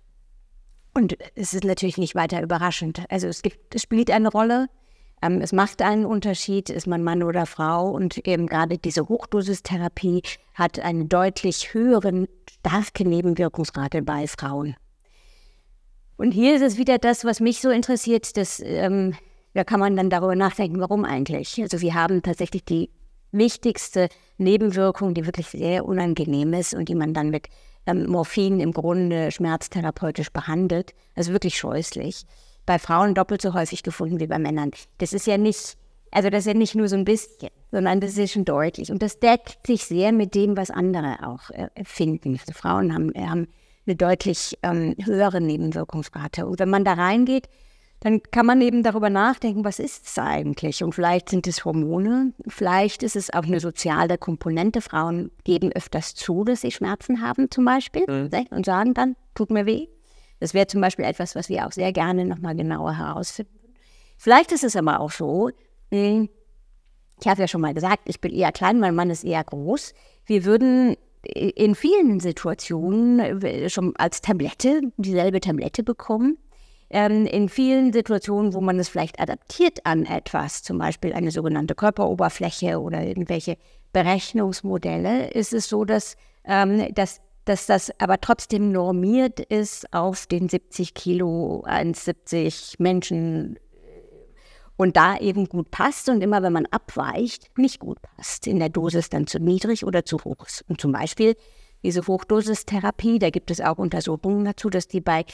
[0.94, 3.04] Und es ist natürlich nicht weiter überraschend.
[3.10, 4.70] Also es, gibt, es spielt eine Rolle.
[5.22, 7.90] Ähm, es macht einen Unterschied, ist man Mann oder Frau.
[7.90, 10.22] Und eben gerade diese Hochdosistherapie
[10.54, 12.28] hat eine deutlich höhere,
[12.68, 14.76] starke Nebenwirkungsrate bei Frauen.
[16.18, 19.16] Und hier ist es wieder das, was mich so interessiert, dass, ähm,
[19.54, 21.62] da kann man dann darüber nachdenken, warum eigentlich.
[21.62, 22.90] Also wir haben tatsächlich die
[23.32, 27.48] wichtigste Nebenwirkung, die wirklich sehr unangenehm ist und die man dann mit
[27.86, 30.94] ähm, Morphin im Grunde schmerztherapeutisch behandelt.
[31.16, 32.24] Also wirklich scheußlich.
[32.66, 34.72] Bei Frauen doppelt so häufig gefunden wie bei Männern.
[34.98, 35.78] Das ist ja nicht,
[36.18, 38.92] also das ist ja nicht nur so ein bisschen, sondern das ist schon deutlich.
[38.92, 42.40] Und das deckt sich sehr mit dem, was andere auch äh, finden.
[42.40, 43.48] Also Frauen haben, haben
[43.86, 46.48] eine deutlich ähm, höhere Nebenwirkungsrate.
[46.48, 47.50] Und wenn man da reingeht,
[48.00, 50.84] dann kann man eben darüber nachdenken, was ist es eigentlich?
[50.84, 54.82] Und vielleicht sind es Hormone, vielleicht ist es auch eine soziale Komponente.
[54.82, 58.32] Frauen geben öfters zu, dass sie Schmerzen haben zum Beispiel mhm.
[58.50, 59.88] und sagen dann, tut mir weh.
[60.40, 63.54] Das wäre zum Beispiel etwas, was wir auch sehr gerne nochmal genauer herausfinden.
[64.18, 65.52] Vielleicht ist es aber auch so,
[65.90, 69.94] ich habe ja schon mal gesagt, ich bin eher klein, mein Mann ist eher groß.
[70.26, 76.38] Wir würden in vielen Situationen äh, schon als Tablette dieselbe Tablette bekommen
[76.90, 81.76] ähm, in vielen Situationen, wo man es vielleicht adaptiert an etwas, zum Beispiel eine sogenannte
[81.76, 83.58] Körperoberfläche oder irgendwelche
[83.94, 90.48] Berechnungsmodelle, ist es so, dass, ähm, dass, dass das aber trotzdem normiert ist auf den
[90.48, 93.60] 70 Kilo, 1,70 Menschen
[94.78, 98.70] und da eben gut passt und immer wenn man abweicht, nicht gut passt, in der
[98.70, 100.64] Dosis dann zu niedrig oder zu hoch ist.
[100.70, 101.36] Und zum Beispiel
[101.84, 105.26] diese Hochdosistherapie, da gibt es auch Untersuchungen dazu, dass die bei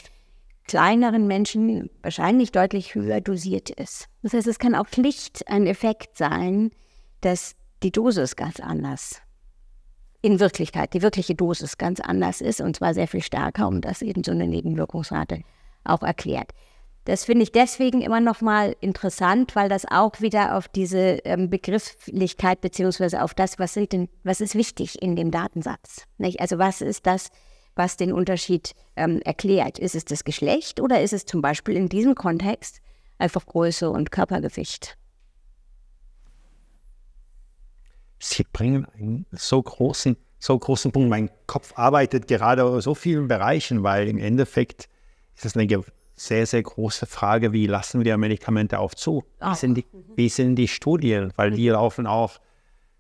[0.66, 4.08] kleineren Menschen wahrscheinlich deutlich höher dosiert ist.
[4.22, 6.72] Das heißt, es kann auch schlicht ein Effekt sein,
[7.22, 9.22] dass die Dosis ganz anders
[10.22, 14.02] in Wirklichkeit, die wirkliche Dosis ganz anders ist und zwar sehr viel stärker und das
[14.02, 15.42] eben so eine Nebenwirkungsrate
[15.84, 16.52] auch erklärt.
[17.06, 21.50] Das finde ich deswegen immer noch mal interessant, weil das auch wieder auf diese ähm,
[21.50, 26.06] Begrifflichkeit beziehungsweise auf das, was, denn, was ist wichtig in dem Datensatz.
[26.18, 26.40] Nicht?
[26.40, 27.30] Also was ist das,
[27.76, 29.80] was den Unterschied ähm, erklärt.
[29.80, 32.82] Ist es das Geschlecht oder ist es zum Beispiel in diesem Kontext
[33.18, 34.98] einfach Größe und Körpergewicht?
[38.20, 41.10] Sie bringen einen so großen, so großen Punkt.
[41.10, 44.88] Mein Kopf arbeitet gerade in so vielen Bereichen, weil im Endeffekt
[45.36, 45.68] ist es eine
[46.16, 49.24] sehr, sehr große Frage, wie lassen wir Medikamente auf zu?
[49.40, 51.34] Wie sind die, wie sind die Studien?
[51.36, 52.40] Weil die laufen auch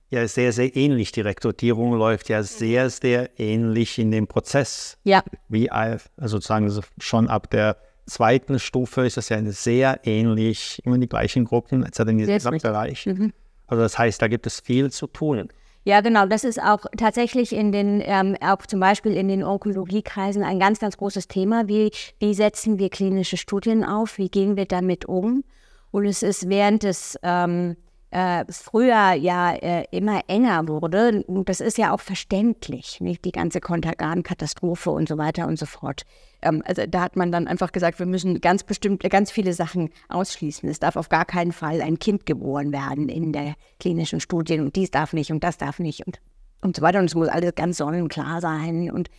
[0.09, 1.11] ja sehr, sehr ähnlich.
[1.11, 4.97] Die Rekrutierung läuft ja sehr, sehr ähnlich in dem Prozess.
[5.03, 5.23] Ja.
[5.49, 11.07] Wie also sozusagen schon ab der zweiten Stufe ist das ja sehr ähnlich, immer die
[11.07, 11.99] gleichen Gruppen, etc.
[11.99, 13.05] in diesem Gesamtbereich.
[13.05, 13.33] Mhm.
[13.67, 15.49] Also das heißt, da gibt es viel zu tun.
[15.85, 16.25] Ja, genau.
[16.25, 20.79] Das ist auch tatsächlich in den, ähm, auch zum Beispiel in den Onkologiekreisen ein ganz,
[20.79, 21.67] ganz großes Thema.
[21.67, 24.17] Wie, wie setzen wir klinische Studien auf?
[24.17, 25.43] Wie gehen wir damit um?
[25.91, 27.75] Und es ist während des ähm,
[28.13, 31.23] äh, früher ja äh, immer enger wurde.
[31.25, 35.65] Und das ist ja auch verständlich, nicht die ganze Kontergan-Katastrophe und so weiter und so
[35.65, 36.03] fort.
[36.43, 39.89] Ähm, also da hat man dann einfach gesagt, wir müssen ganz bestimmt ganz viele Sachen
[40.09, 40.69] ausschließen.
[40.69, 44.75] Es darf auf gar keinen Fall ein Kind geboren werden in der klinischen Studie und
[44.75, 46.19] dies darf nicht und das darf nicht und,
[46.61, 46.99] und so weiter.
[46.99, 49.09] Und es muss alles ganz sonnenklar sein und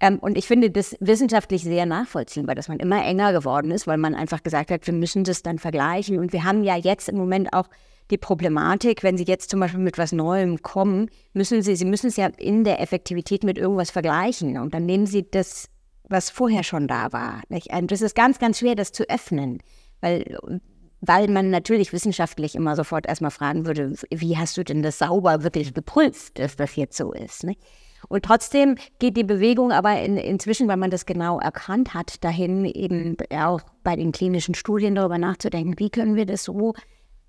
[0.00, 3.96] Ähm, und ich finde das wissenschaftlich sehr nachvollziehbar, dass man immer enger geworden ist, weil
[3.96, 6.18] man einfach gesagt hat, wir müssen das dann vergleichen.
[6.18, 7.68] Und wir haben ja jetzt im Moment auch
[8.14, 12.06] die Problematik, wenn Sie jetzt zum Beispiel mit was Neuem kommen, müssen Sie, Sie müssen
[12.06, 14.56] es ja in der Effektivität mit irgendwas vergleichen.
[14.56, 15.68] Und dann nehmen Sie das,
[16.08, 17.42] was vorher schon da war.
[17.48, 17.72] Nicht?
[17.72, 19.58] Und das ist ganz, ganz schwer, das zu öffnen,
[20.00, 20.38] weil,
[21.00, 25.42] weil man natürlich wissenschaftlich immer sofort erstmal fragen würde, wie hast du denn das sauber
[25.42, 27.42] wirklich geprüft, dass das jetzt so ist.
[27.42, 27.60] Nicht?
[28.08, 32.64] Und trotzdem geht die Bewegung aber in, inzwischen, weil man das genau erkannt hat, dahin
[32.64, 36.74] eben auch bei den klinischen Studien darüber nachzudenken, wie können wir das so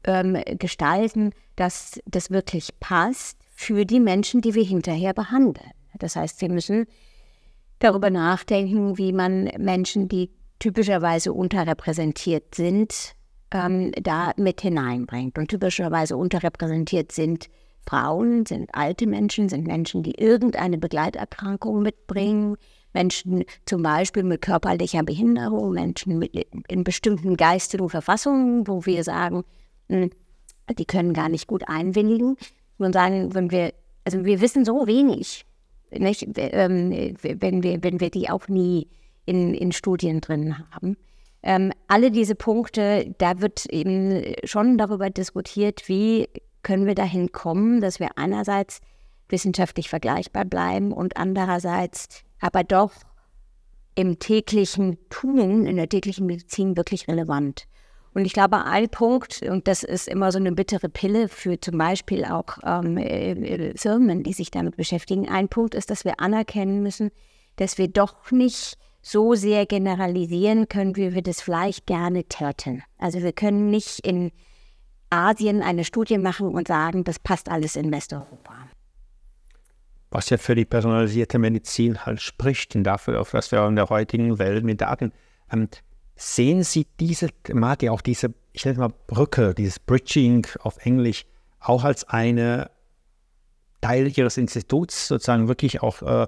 [0.06, 5.72] ähm, gestalten, dass das wirklich passt für die Menschen, die wir hinterher behandeln.
[5.98, 6.86] Das heißt, wir müssen
[7.80, 13.16] darüber nachdenken, wie man Menschen, die typischerweise unterrepräsentiert sind,
[13.52, 15.38] ähm, da mit hineinbringt.
[15.38, 17.50] Und typischerweise unterrepräsentiert sind
[17.88, 22.58] Frauen, sind alte Menschen, sind Menschen, die irgendeine Begleiterkrankung mitbringen,
[22.94, 26.34] Menschen zum Beispiel mit körperlicher Behinderung, Menschen mit,
[26.68, 29.44] in bestimmten geistigen Verfassungen, wo wir sagen,
[29.90, 32.38] die können gar nicht gut einwilligen.
[32.78, 35.46] Und sagen, wenn wir, also wir wissen so wenig,
[35.92, 38.88] nicht, ähm, wenn, wir, wenn wir die auch nie
[39.26, 40.98] in, in Studien drin haben.
[41.42, 46.28] Ähm, alle diese Punkte, da wird eben schon darüber diskutiert, wie
[46.64, 48.82] können wir dahin kommen, dass wir einerseits
[49.30, 52.92] wissenschaftlich vergleichbar bleiben und andererseits aber doch
[53.96, 57.68] im täglichen Tun, in der täglichen Medizin wirklich relevant.
[58.16, 61.78] Und ich glaube, ein Punkt, und das ist immer so eine bittere Pille für zum
[61.78, 66.82] Beispiel auch ähm, äh, Firmen, die sich damit beschäftigen, ein Punkt ist, dass wir anerkennen
[66.82, 67.12] müssen,
[67.58, 72.84] dass wir doch nicht so sehr generalisieren können, wie wir das vielleicht gerne täten.
[72.98, 74.32] Also wir können nicht in
[75.10, 78.54] Asien eine Studie machen und sagen, das passt alles in Westeuropa.
[80.12, 83.90] Was ja für die personalisierte Medizin halt spricht und dafür, auf was wir in der
[83.90, 85.12] heutigen Welt mit Daten
[85.52, 85.68] ähm,
[86.16, 91.26] Sehen Sie diese Thematik, auch diese, ich nenne es mal Brücke, dieses Bridging auf Englisch,
[91.60, 92.70] auch als eine
[93.82, 96.28] Teil Ihres Instituts sozusagen wirklich auch äh,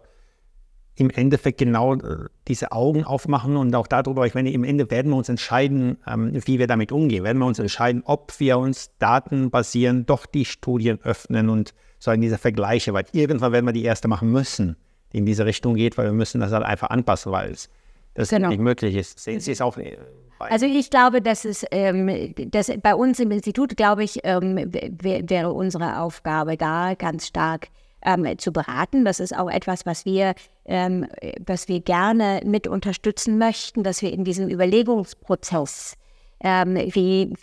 [0.97, 5.11] im Endeffekt genau äh, diese Augen aufmachen und auch darüber, ich meine, im Ende werden
[5.11, 7.23] wir uns entscheiden, ähm, wie wir damit umgehen.
[7.23, 12.21] Werden wir uns entscheiden, ob wir uns datenbasierend doch die Studien öffnen und so in
[12.21, 14.75] diese Vergleiche, weil irgendwann werden wir die erste machen müssen,
[15.13, 17.69] die in diese Richtung geht, weil wir müssen das halt einfach anpassen, weil es
[18.17, 18.49] das genau.
[18.49, 19.19] nicht möglich ist.
[19.19, 19.97] Sehen Sie es auch äh,
[20.39, 24.57] also ich glaube, dass es ähm, dass bei uns im Institut, glaube ich, ähm,
[25.01, 27.69] wäre unsere Aufgabe da ganz stark
[28.05, 29.03] ähm, zu beraten.
[29.03, 31.07] Das ist auch etwas, was wir, ähm,
[31.45, 35.95] was wir gerne mit unterstützen möchten, dass wir in diesem Überlegungsprozess
[36.39, 37.33] ähm, wie,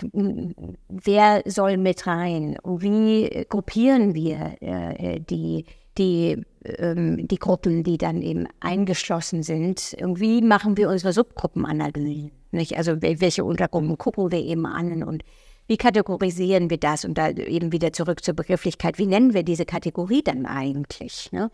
[0.89, 2.57] wer soll mit rein?
[2.65, 5.65] Wie gruppieren wir äh, die
[5.99, 9.95] die, ähm, die Gruppen, die dann eben eingeschlossen sind.
[9.99, 12.33] Irgendwie machen wir unsere Subgruppenanalysen.
[12.51, 12.77] Nicht?
[12.77, 15.25] Also welche Untergruppen gucken wir eben an und
[15.67, 17.05] wie kategorisieren wir das?
[17.05, 21.33] Und da eben wieder zurück zur Begrifflichkeit, wie nennen wir diese Kategorie dann eigentlich?
[21.33, 21.51] Ne?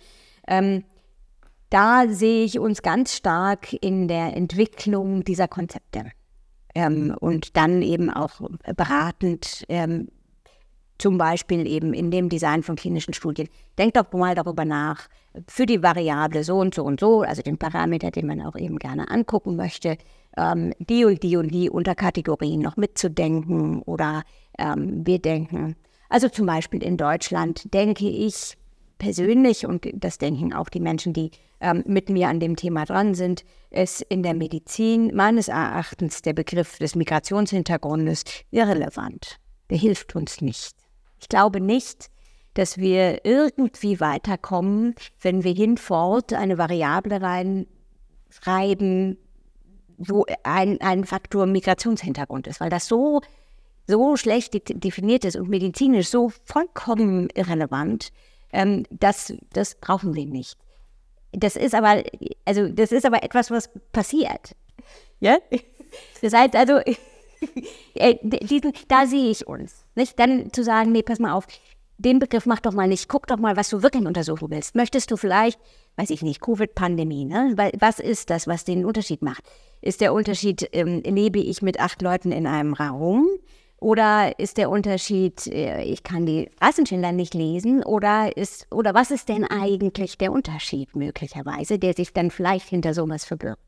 [0.48, 0.85] Ähm,
[1.70, 6.11] da sehe ich uns ganz stark in der Entwicklung dieser Konzepte.
[6.74, 8.40] Ähm, und dann eben auch
[8.76, 10.09] beratend ähm,
[11.00, 13.48] zum Beispiel eben in dem Design von klinischen Studien.
[13.78, 15.08] Denkt doch mal darüber nach,
[15.46, 18.78] für die Variable so und so und so, also den Parameter, den man auch eben
[18.78, 19.96] gerne angucken möchte,
[20.36, 24.22] ähm, die und die und die Unterkategorien noch mitzudenken oder
[24.58, 25.76] ähm, wir denken.
[26.08, 28.56] Also zum Beispiel in Deutschland denke ich
[28.98, 33.14] persönlich, und das denken auch die Menschen, die ähm, mit mir an dem Thema dran
[33.14, 39.36] sind, ist in der Medizin meines Erachtens der Begriff des Migrationshintergrundes irrelevant.
[39.70, 40.80] Der hilft uns nicht.
[41.20, 42.11] Ich glaube nicht,
[42.54, 49.18] dass wir irgendwie weiterkommen, wenn wir hinfort eine Variable reinschreiben,
[49.98, 53.20] wo ein, ein Faktor Migrationshintergrund ist, weil das so,
[53.87, 58.11] so schlecht definiert ist und medizinisch so vollkommen irrelevant,
[58.52, 60.56] ähm, das, das brauchen wir nicht.
[61.33, 62.02] Das ist aber,
[62.44, 64.56] also das ist aber etwas, was passiert.
[65.20, 65.38] Ja?
[66.22, 66.78] Das heißt also,
[67.94, 69.85] äh, diesen, da sehe ich uns.
[69.94, 70.18] Nicht?
[70.18, 71.46] Dann zu sagen, nee, pass mal auf,
[71.98, 74.74] den Begriff mach doch mal nicht, guck doch mal, was du wirklich untersuchen willst.
[74.74, 75.61] Möchtest du vielleicht,
[75.97, 77.55] weiß ich nicht, Covid-Pandemie, ne?
[77.78, 79.45] Was ist das, was den Unterschied macht?
[79.82, 83.28] Ist der Unterschied, ähm, lebe ich mit acht Leuten in einem Raum?
[83.80, 87.82] Oder ist der Unterschied, äh, ich kann die Rassenschilder nicht lesen?
[87.82, 92.93] Oder, ist, oder was ist denn eigentlich der Unterschied möglicherweise, der sich dann vielleicht hinter
[92.93, 93.61] sowas verbirgt?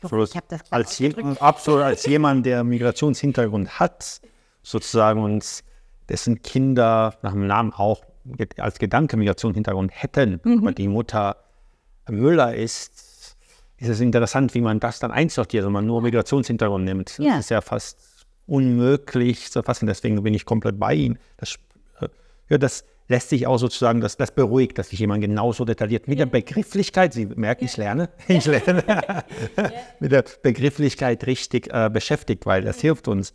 [0.00, 0.30] Absolut.
[0.70, 4.20] als, jemand, absolut als jemand, der Migrationshintergrund hat,
[4.62, 5.62] sozusagen, und
[6.08, 8.02] dessen Kinder nach dem Namen auch
[8.58, 10.58] als Gedanke Migrationshintergrund hätten, mhm.
[10.58, 11.36] aber die Mutter
[12.08, 13.36] Müller ist,
[13.78, 17.18] ist es interessant, wie man das dann einsortiert, wenn man nur Migrationshintergrund nimmt.
[17.18, 17.36] Ja.
[17.36, 17.98] Das ist ja fast
[18.46, 19.86] unmöglich zu fassen.
[19.86, 21.18] Deswegen bin ich komplett bei Ihnen.
[21.36, 21.56] Das,
[22.00, 22.08] äh,
[22.48, 26.18] ja, das lässt sich auch sozusagen, das, das beruhigt, dass sich jemand genauso detailliert mit
[26.18, 29.24] der Begrifflichkeit, Sie merken, ich lerne, ich lerne,
[30.00, 33.32] mit der Begrifflichkeit richtig äh, beschäftigt, weil das hilft uns.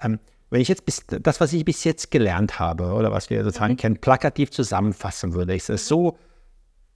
[0.00, 0.18] Ähm,
[0.50, 3.76] wenn ich jetzt bis, das, was ich bis jetzt gelernt habe oder was wir sozusagen
[3.76, 6.16] kennen, plakativ zusammenfassen würde, ist es so,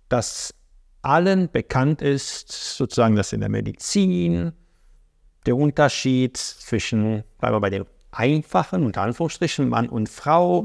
[0.09, 0.55] dass
[1.03, 4.53] allen bekannt ist, sozusagen, dass in der Medizin
[5.47, 10.65] der Unterschied zwischen, bleiben wir bei den einfachen, unter Anführungsstrichen, Mann und Frau,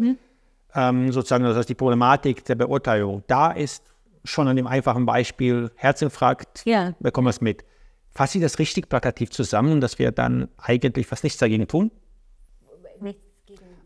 [0.76, 3.84] ähm, sozusagen, dass die Problematik der Beurteilung da ist,
[4.24, 6.94] schon an dem einfachen Beispiel Herzinfarkt, Ja.
[7.00, 7.64] bekommen wir es mit.
[8.12, 11.92] Fasse ich das richtig plakativ zusammen, dass wir dann eigentlich fast nichts dagegen tun?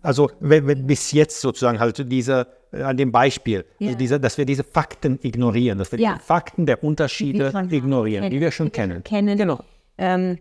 [0.02, 3.88] Also wenn, wenn bis jetzt sozusagen halt diese, äh, an dem Beispiel, Ja.
[3.90, 6.16] also diese, dass wir diese Fakten ignorieren, dass wir Ja.
[6.16, 8.32] die Fakten der Die Unterschiede schon ignorieren, kennen.
[8.34, 9.04] die wir schon kennen.
[9.04, 9.38] kennen.
[9.38, 9.60] Genau.
[10.00, 10.40] Ähm,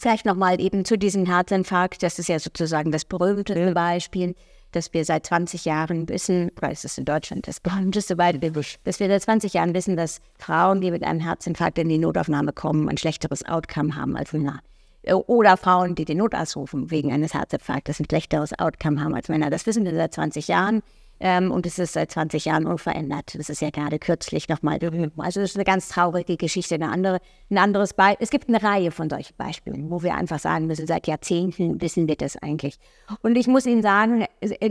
[0.00, 2.02] vielleicht nochmal eben zu diesem Herzinfarkt.
[2.02, 4.34] Das ist ja sozusagen das berühmte Beispiel,
[4.72, 8.52] dass wir seit 20 Jahren wissen, ist es in Deutschland das berühmteste Beispiel,
[8.84, 12.52] dass wir seit 20 Jahren wissen, dass Frauen, die mit einem Herzinfarkt in die Notaufnahme
[12.54, 14.60] kommen, ein schlechteres Outcome haben als Männer.
[15.06, 19.48] Oder Frauen, die den Notarzt rufen wegen eines Herzinfarktes, ein schlechteres Outcome haben als Männer.
[19.48, 20.82] Das wissen wir seit 20 Jahren.
[21.20, 23.34] Ähm, und es ist seit 20 Jahren unverändert.
[23.36, 24.78] Das ist ja gerade kürzlich nochmal.
[25.16, 26.76] Also das ist eine ganz traurige Geschichte.
[26.76, 27.20] Eine andere,
[27.50, 30.86] ein anderes Be es gibt eine Reihe von solchen Beispielen, wo wir einfach sagen müssen,
[30.86, 32.78] seit Jahrzehnten wissen wir das eigentlich.
[33.22, 34.26] Und ich muss Ihnen sagen,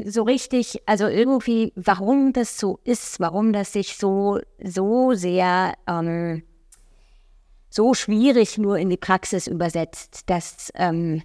[0.05, 6.43] so richtig, also irgendwie, warum das so ist, warum das sich so, so sehr ähm,
[7.70, 11.22] so schwierig nur in die Praxis übersetzt, dass ähm,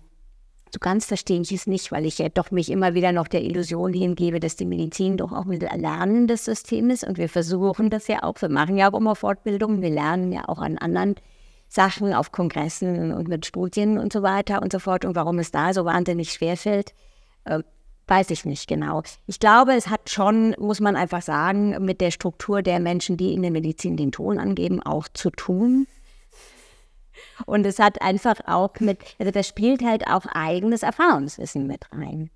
[0.73, 3.43] so ganz verstehe ich es nicht, weil ich ja doch mich immer wieder noch der
[3.43, 8.09] Illusion hingebe, dass die Medizin doch auch ein lernendes System ist und wir versuchen das
[8.09, 8.41] ja auch.
[8.41, 11.17] Wir machen ja auch immer Fortbildungen, wir lernen ja auch an anderen
[11.69, 15.05] Sachen auf Kongressen und mit Studien und so weiter und so fort.
[15.05, 16.95] Und warum es da so wahnsinnig schwerfällt,
[17.45, 17.61] äh,
[18.09, 19.03] weiß ich nicht genau.
[19.27, 23.33] Ich glaube, es hat schon, muss man einfach sagen, mit der Struktur der Menschen, die
[23.33, 25.87] in der Medizin den Ton angeben, auch zu tun.
[27.47, 32.31] Und es hat einfach auch mit, also das spielt halt auch eigenes Erfahrungswissen mit rein.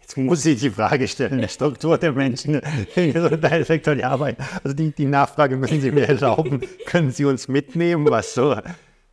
[0.00, 2.60] Jetzt muss ich die Frage stellen, der Struktur der Menschen
[2.96, 4.38] im Gesundheitssektor, die Arbeit.
[4.64, 6.62] Also die, die Nachfrage müssen Sie mir erlauben.
[6.86, 8.56] Können Sie uns mitnehmen, was, so,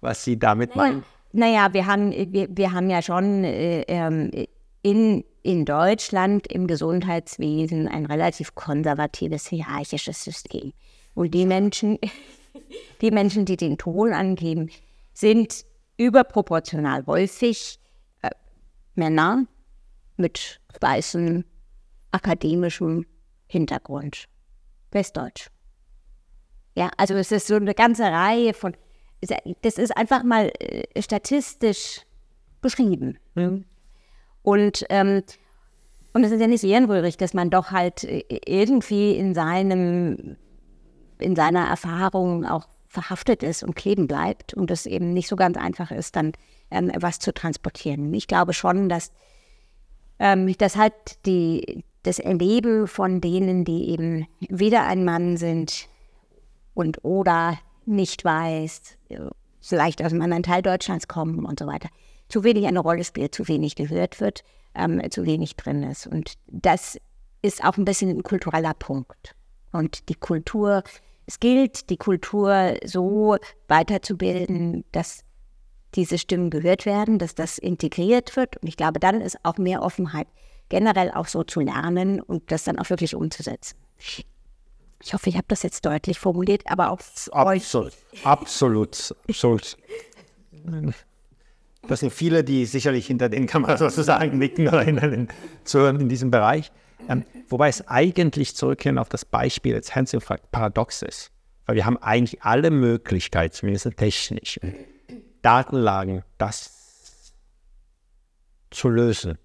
[0.01, 1.03] was Sie damit meinen?
[1.34, 4.32] Naja, wir haben, wir, wir haben ja schon äh, ähm,
[4.82, 10.74] in, in Deutschland im Gesundheitswesen ein relativ konservatives, hierarchisches System.
[11.13, 11.99] Und die Menschen,
[13.01, 14.70] die Menschen, die den Ton angeben,
[15.13, 15.65] sind
[15.97, 17.80] überproportional häufig
[18.22, 18.30] äh,
[18.95, 19.45] Männer
[20.18, 21.43] mit weißem
[22.11, 23.05] akademischem
[23.47, 24.28] Hintergrund.
[24.91, 25.49] Westdeutsch.
[26.76, 28.76] Ja, also es ist so eine ganze Reihe von,
[29.61, 32.01] das ist einfach mal äh, statistisch
[32.61, 33.18] beschrieben.
[34.43, 35.24] Und, ähm,
[36.13, 40.38] und es ist ja nicht so ehrenrührig, dass man doch halt äh, irgendwie in seinem,
[41.20, 45.57] in seiner Erfahrung auch verhaftet ist und kleben bleibt und es eben nicht so ganz
[45.57, 46.34] einfach ist, dann
[46.72, 48.13] ähm, was zu transportieren.
[48.13, 49.11] Ich glaube schon, dass
[50.20, 50.93] ähm, das halt
[51.26, 55.88] die, das Erleben von denen, die eben weder ein Mann sind
[56.74, 58.97] und oder nicht weiß,
[59.61, 61.89] vielleicht aus einem anderen Teil Deutschlands kommen und so weiter,
[62.30, 64.43] zu wenig eine Rolle spielt, zu wenig gehört wird,
[64.76, 66.07] ähm, zu wenig drin ist.
[66.07, 66.97] Und das
[67.41, 69.36] ist auch ein bisschen ein kultureller Punkt.
[69.72, 70.84] Und die Kultur,
[71.28, 75.23] es gilt, die Kultur so weiterzubilden, dass
[75.93, 78.57] diese Stimmen gehört werden, dass das integriert wird.
[78.57, 80.28] Und ich glaube, dann ist auch mehr Offenheit
[80.69, 83.78] generell auch so zu lernen und das dann auch wirklich umzusetzen.
[83.97, 86.99] Ich hoffe, ich habe das jetzt deutlich formuliert, aber auch
[87.32, 89.78] Absolut, absolut, absolut.
[91.88, 95.28] Das sind viele, die sicherlich hinter den Kameras sozusagen nicken oder hinter den
[95.63, 96.71] Zuhörern in diesem Bereich.
[97.07, 101.31] Ähm, wobei es eigentlich zurückkehren auf das Beispiel des Herzinfarkt paradox ist.
[101.65, 104.59] Weil wir haben eigentlich alle Möglichkeiten, zumindest technisch,
[105.41, 107.33] Datenlagen, das
[108.71, 109.37] zu lösen.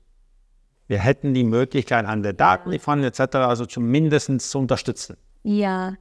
[0.89, 5.17] Wir hätten die Möglichkeit, an der Datenlieferung etc., also zumindest zu unterstützen.
[5.43, 5.95] Ja,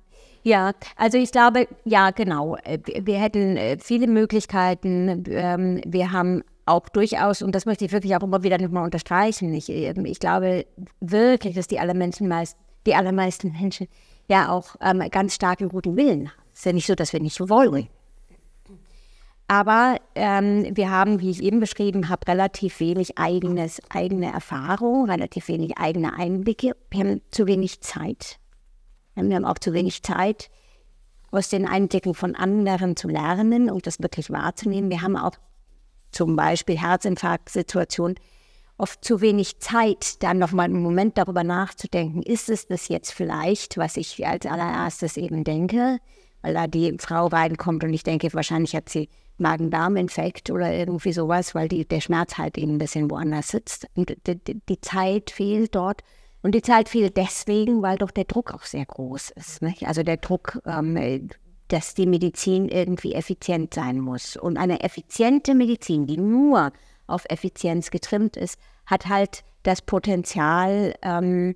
[0.43, 2.55] ja, also ich glaube, ja, genau.
[2.63, 5.23] Äh, Wir wir hätten äh, viele Möglichkeiten.
[5.27, 9.53] Ähm, Wir haben auch durchaus, und das möchte ich wirklich auch immer wieder nochmal unterstreichen,
[9.53, 10.65] ich, ähm, ich glaube
[10.99, 13.88] wirklich, dass die allermeisten, meist, die allermeisten Menschen
[14.28, 16.41] ja auch ähm, ganz starken guten Willen haben.
[16.53, 17.88] Es ist ja nicht so, dass wir nicht wollen.
[19.47, 25.49] Aber ähm, wir haben, wie ich eben beschrieben habe, relativ wenig eigenes, eigene Erfahrung, relativ
[25.49, 26.72] wenig eigene Einblicke.
[26.89, 28.39] Wir haben zu wenig Zeit.
[29.15, 30.49] Wir haben auch zu wenig Zeit,
[31.32, 34.89] aus den Einblicken von anderen zu lernen und das wirklich wahrzunehmen.
[34.89, 35.34] Wir haben auch
[36.12, 38.16] zum Beispiel Herzinfarktsituationen
[38.78, 43.78] oft zu wenig Zeit, dann nochmal einen Moment darüber nachzudenken, ist es das jetzt vielleicht,
[43.78, 45.99] was ich als allererstes eben denke,
[46.41, 49.07] weil da die Frau reinkommt und ich denke, wahrscheinlich hat sie
[49.41, 53.88] Magen-Darm-Infekt oder irgendwie sowas, weil die, der Schmerz halt eben ein bisschen woanders sitzt.
[53.95, 56.01] Und die, die, die Zeit fehlt dort.
[56.43, 59.62] Und die Zeit fehlt deswegen, weil doch der Druck auch sehr groß ist.
[59.62, 59.88] Nicht?
[59.88, 61.30] Also der Druck, ähm,
[61.72, 64.36] dass die Medizin irgendwie effizient sein muss.
[64.36, 66.72] Und eine effiziente Medizin, die nur
[67.07, 71.55] auf Effizienz getrimmt ist, hat halt das Potenzial, ähm,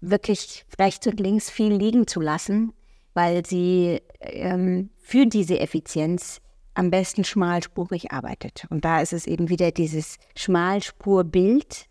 [0.00, 2.72] wirklich rechts und links viel liegen zu lassen,
[3.14, 6.40] weil sie ähm, für diese Effizienz
[6.74, 8.66] am besten schmalspurig arbeitet.
[8.70, 11.86] Und da ist es eben wieder dieses Schmalspurbild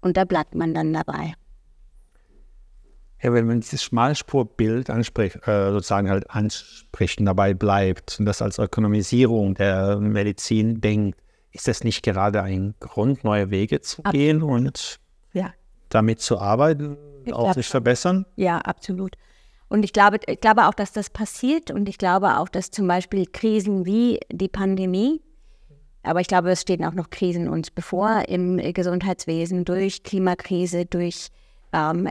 [0.00, 1.34] und da bleibt man dann dabei.
[3.22, 8.42] Ja, wenn man dieses Schmalspurbild anspricht, äh, sozusagen halt anspricht und dabei bleibt und das
[8.42, 11.20] als Ökonomisierung der Medizin denkt,
[11.52, 14.98] ist das nicht gerade ein Grund, neue Wege zu Ab gehen und
[15.32, 15.52] ja.
[15.88, 16.96] damit zu arbeiten,
[17.30, 17.54] auch ja.
[17.54, 18.26] sich verbessern?
[18.36, 19.16] Ja, absolut.
[19.68, 22.86] Und ich glaube, ich glaube auch, dass das passiert und ich glaube auch, dass zum
[22.88, 25.22] Beispiel Krisen wie die Pandemie,
[26.02, 31.28] aber ich glaube, es stehen auch noch Krisen uns bevor im Gesundheitswesen durch Klimakrise, durch,
[31.72, 32.08] ähm,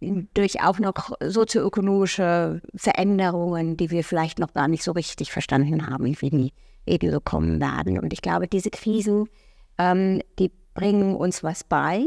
[0.00, 6.20] durch auch noch sozioökonomische Veränderungen, die wir vielleicht noch gar nicht so richtig verstanden haben,
[6.20, 6.52] wie die
[6.86, 7.98] eben so kommen werden.
[7.98, 9.28] Und ich glaube, diese Krisen,
[9.78, 12.04] ähm, die bringen uns was bei.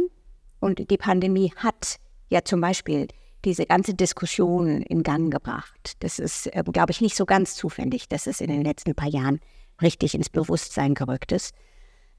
[0.59, 1.97] Und die Pandemie hat
[2.29, 3.07] ja zum Beispiel
[3.45, 5.93] diese ganze Diskussion in Gang gebracht.
[5.99, 9.09] Das ist, äh, glaube ich, nicht so ganz zufällig, dass es in den letzten paar
[9.09, 9.39] Jahren
[9.81, 11.55] richtig ins Bewusstsein gerückt ist.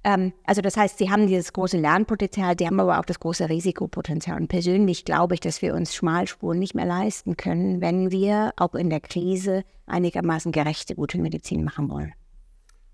[0.03, 3.49] Ähm, also das heißt, sie haben dieses große Lernpotenzial, sie haben aber auch das große
[3.49, 4.41] Risikopotenzial.
[4.41, 8.75] Und persönlich glaube ich, dass wir uns Schmalspuren nicht mehr leisten können, wenn wir auch
[8.75, 12.13] in der Krise einigermaßen gerechte, gute Medizin machen wollen.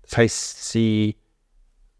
[0.03, 1.15] Das heißt, Sie,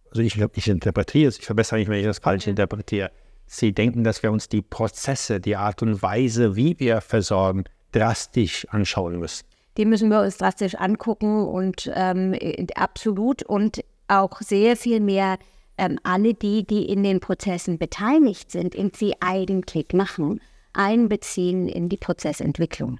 [0.09, 3.11] also ich glaube, ich interpretiere es, ich verbessere mich, wenn ich das falsch interpretiere.
[3.45, 8.67] Sie denken, dass wir uns die Prozesse, die Art und Weise, wie wir versorgen, drastisch
[8.69, 9.45] anschauen müssen.
[9.77, 12.35] Die müssen wir uns drastisch angucken und ähm,
[12.75, 15.37] absolut und auch sehr viel mehr
[15.77, 20.41] ähm, alle die, die in den Prozessen beteiligt sind, in sie eigentlich machen,
[20.73, 22.99] einbeziehen in die Prozessentwicklung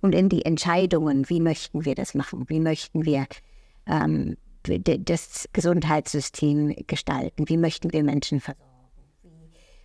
[0.00, 3.26] und in die Entscheidungen, wie möchten wir das machen, wie möchten wir
[3.86, 8.72] ähm, das Gesundheitssystem gestalten, wie möchten wir Menschen versorgen.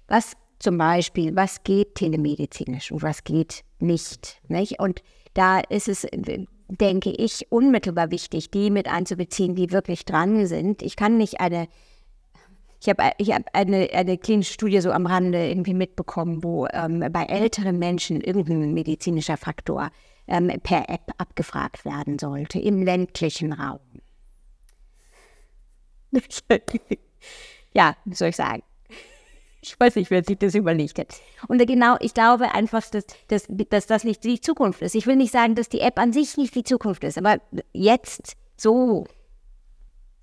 [0.07, 4.41] Was zum Beispiel, was geht telemedizinisch und was geht nicht.
[4.47, 4.80] nicht?
[4.80, 5.01] Und
[5.34, 6.05] da ist es,
[6.80, 10.82] denke ich, unmittelbar wichtig, die mit einzubeziehen, die wirklich dran sind.
[10.82, 11.67] Ich kann nicht eine
[12.84, 17.05] ich habe ich hab eine, eine klinische Studie so am Rande irgendwie mitbekommen, wo ähm,
[17.11, 19.91] bei älteren Menschen irgendein medizinischer Faktor
[20.28, 23.80] ähm, per App abgefragt werden sollte, im ländlichen Raum.
[27.74, 28.63] ja, wie soll ich sagen?
[29.62, 31.16] Ich weiß nicht, wer sich das überlegt hat.
[31.47, 34.95] Und genau, ich glaube einfach, dass, dass, dass das nicht die Zukunft ist.
[34.95, 37.39] Ich will nicht sagen, dass die App an sich nicht die Zukunft ist, aber
[37.72, 39.05] jetzt so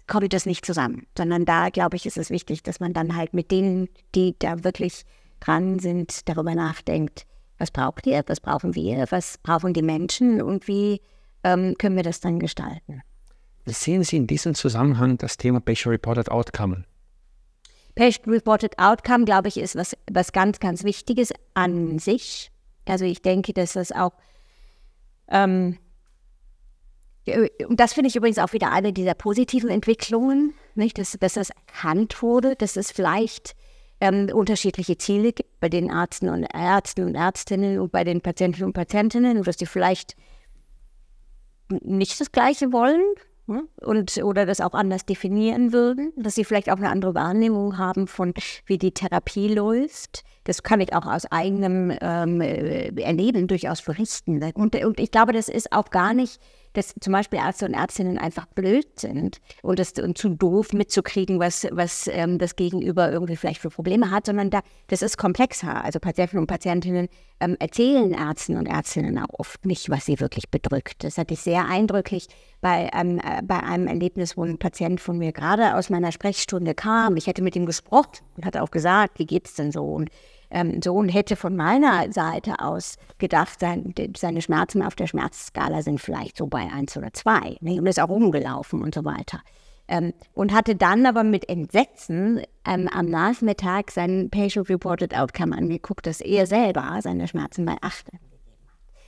[0.08, 3.34] kommt das nicht zusammen, sondern da, glaube ich, ist es wichtig, dass man dann halt
[3.34, 5.04] mit denen, die da wirklich
[5.38, 7.24] dran sind, darüber nachdenkt,
[7.58, 11.00] was braucht ihr, was brauchen wir, was brauchen die Menschen und wie
[11.44, 13.02] ähm, können wir das dann gestalten.
[13.66, 16.84] Sehen Sie in diesem Zusammenhang das Thema Patient Reported Outcome?
[17.98, 22.52] Patient Reported Outcome, glaube ich, ist was, was ganz, ganz Wichtiges an sich.
[22.86, 24.12] Also ich denke, dass das auch
[25.28, 25.78] ähm,
[27.66, 30.96] und das finde ich übrigens auch wieder eine dieser positiven Entwicklungen, nicht?
[30.96, 33.54] Dass, dass das erkannt wurde, dass es vielleicht
[34.00, 38.62] ähm, unterschiedliche Ziele gibt bei den Ärzten und Ärzten und Ärztinnen und bei den Patienten
[38.64, 40.16] und Patientinnen und dass die vielleicht
[41.68, 43.02] nicht das Gleiche wollen?
[43.80, 48.06] Und oder das auch anders definieren würden, dass sie vielleicht auch eine andere Wahrnehmung haben
[48.06, 48.34] von
[48.66, 50.24] wie die Therapie läuft.
[50.44, 54.42] Das kann ich auch aus eigenem ähm, äh, Erleben durchaus berichten.
[54.54, 56.40] Und, und ich glaube, das ist auch gar nicht
[56.78, 61.40] dass zum Beispiel Ärzte und Ärztinnen einfach blöd sind und, das, und zu doof mitzukriegen,
[61.40, 65.84] was, was ähm, das Gegenüber irgendwie vielleicht für Probleme hat, sondern da, das ist komplexer.
[65.84, 67.08] Also Patienten und Patientinnen
[67.40, 71.02] ähm, erzählen Ärzten und Ärztinnen auch oft nicht, was sie wirklich bedrückt.
[71.02, 72.28] Das hatte ich sehr eindrücklich
[72.60, 76.74] bei, ähm, äh, bei einem Erlebnis, wo ein Patient von mir gerade aus meiner Sprechstunde
[76.74, 77.16] kam.
[77.16, 79.84] Ich hätte mit ihm gesprochen und hatte auch gesagt, wie geht es denn so?
[79.84, 80.10] Und
[80.50, 86.00] ähm, Sohn hätte von meiner Seite aus gedacht, sein, seine Schmerzen auf der Schmerzskala sind
[86.00, 87.56] vielleicht so bei eins oder zwei.
[87.60, 87.78] Ne?
[87.78, 89.40] Und ist auch rumgelaufen und so weiter.
[89.88, 96.06] Ähm, und hatte dann aber mit Entsetzen ähm, am Nachmittag sein Patient Reported Outcome angeguckt,
[96.06, 98.06] dass er selber seine Schmerzen bei acht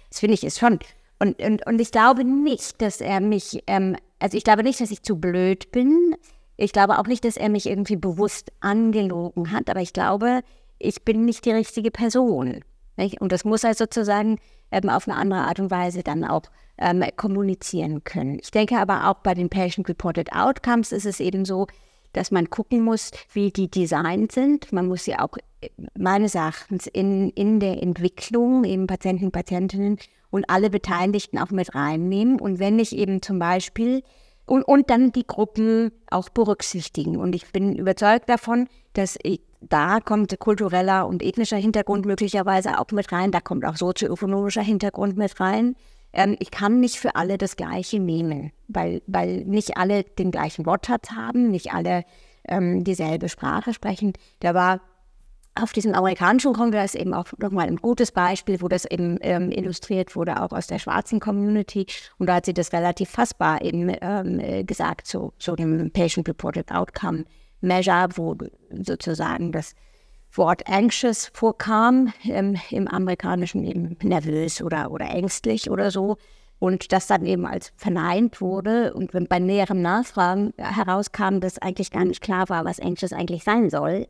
[0.09, 0.79] Das finde ich ist schon.
[1.19, 4.91] Und, und, und ich glaube nicht, dass er mich, ähm, also ich glaube nicht, dass
[4.91, 6.17] ich zu blöd bin.
[6.57, 10.41] Ich glaube auch nicht, dass er mich irgendwie bewusst angelogen hat, aber ich glaube,
[10.81, 12.65] ich bin nicht die richtige Person.
[12.97, 13.21] Nicht?
[13.21, 14.39] Und das muss er sozusagen
[14.73, 16.43] ähm, auf eine andere Art und Weise dann auch
[16.79, 18.39] ähm, kommunizieren können.
[18.41, 21.67] Ich denke aber auch bei den Patient-Reported Outcomes ist es eben so,
[22.13, 24.73] dass man gucken muss, wie die designt sind.
[24.73, 25.37] Man muss sie auch
[25.97, 29.99] meines Erachtens in, in der Entwicklung, eben Patienten, Patientinnen
[30.31, 32.41] und alle Beteiligten auch mit reinnehmen.
[32.41, 34.03] Und wenn ich eben zum Beispiel
[34.47, 37.17] und, und dann die Gruppen auch berücksichtigen.
[37.17, 42.91] Und ich bin überzeugt davon, dass ich, da kommt kultureller und ethnischer Hintergrund möglicherweise auch
[42.93, 45.77] mit rein, da kommt auch sozioökonomischer Hintergrund mit rein.
[46.13, 50.67] Ähm, ich kann nicht für alle das Gleiche nehmen, weil, weil nicht alle den gleichen
[50.67, 52.05] Wortschatz haben, nicht alle
[52.49, 54.15] ähm, dieselbe Sprache sprechen.
[54.41, 54.81] Da war
[55.55, 60.17] auf diesem amerikanischen Kongress eben auch nochmal ein gutes Beispiel, wo das eben ähm, illustriert
[60.17, 61.87] wurde, auch aus der schwarzen Community.
[62.19, 67.25] Und da hat sie das relativ fassbar eben ähm, gesagt, so, so dem Patient-Reported Outcome
[67.61, 68.37] Measure, wo
[68.71, 69.75] sozusagen das
[70.33, 76.17] Wort anxious vorkam, ähm, im amerikanischen eben nervös oder, oder ängstlich oder so.
[76.59, 81.91] Und das dann eben als verneint wurde und wenn bei näherem Nachfragen herauskam, dass eigentlich
[81.91, 84.07] gar nicht klar war, was anxious eigentlich sein soll,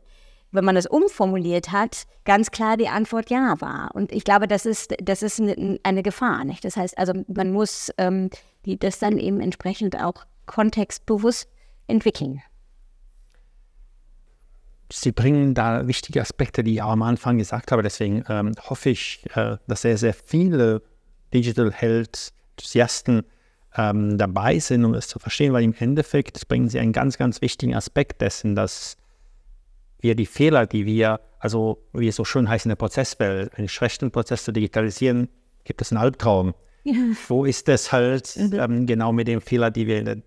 [0.51, 3.91] wenn man das umformuliert hat, ganz klar die Antwort ja war.
[3.93, 6.43] Und ich glaube, das ist, das ist eine, Gefahr.
[6.43, 6.65] Nicht?
[6.65, 8.29] Das heißt, also man muss ähm,
[8.65, 11.47] die, das dann eben entsprechend auch kontextbewusst
[11.87, 12.41] entwickeln.
[14.91, 17.81] Sie bringen da wichtige Aspekte, die ich auch am Anfang gesagt habe.
[17.81, 20.81] Deswegen ähm, hoffe ich, äh, dass sehr, sehr viele
[21.33, 23.23] Digital Health Enthusiasten
[23.75, 27.41] ähm, dabei sind, um es zu verstehen, weil im Endeffekt bringen sie einen ganz, ganz
[27.41, 28.97] wichtigen Aspekt dessen, dass
[29.99, 33.69] wir die Fehler, die wir, also wie es so schön heißt in der Prozesswelt, einen
[33.69, 35.29] schlechten Prozess zu digitalisieren,
[35.63, 36.53] gibt es einen Albtraum.
[36.83, 36.95] Ja.
[37.27, 38.59] Wo ist es halt mhm.
[38.59, 40.17] ähm, genau mit dem Fehler, die wir in der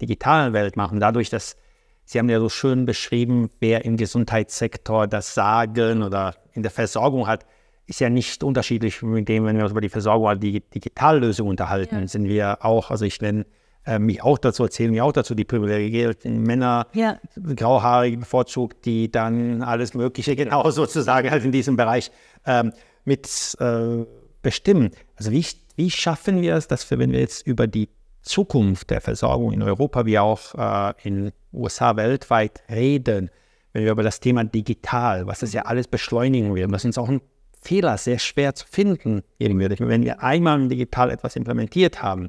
[0.00, 1.00] digitalen Welt machen?
[1.00, 1.56] Dadurch, dass
[2.04, 7.26] Sie haben ja so schön beschrieben, wer im Gesundheitssektor das Sagen oder in der Versorgung
[7.26, 7.46] hat,
[7.86, 11.48] ist ja nicht unterschiedlich mit dem, wenn wir uns über die Versorgung oder die Digitallösung
[11.48, 12.06] unterhalten, ja.
[12.06, 13.46] sind wir auch, also ich nenne
[13.86, 17.18] äh, mich auch dazu, erzähle mich auch dazu, die privilegierten Männer, ja.
[17.36, 22.10] grauhaarige bevorzugt, die dann alles Mögliche genau sozusagen halt in diesem Bereich
[22.46, 22.72] ähm,
[23.04, 23.28] mit
[23.60, 24.04] äh,
[24.42, 24.90] bestimmen.
[25.16, 25.44] Also wie,
[25.76, 27.88] wie schaffen wir es, dass wir, wenn wir jetzt über die
[28.24, 33.30] Zukunft der Versorgung in Europa wie auch äh, in USA weltweit reden,
[33.72, 37.08] wenn wir über das Thema digital, was das ja alles beschleunigen wird, was uns auch
[37.08, 37.20] ein
[37.60, 39.80] Fehler sehr schwer zu finden wird.
[39.80, 42.28] Wenn wir einmal digital etwas implementiert haben,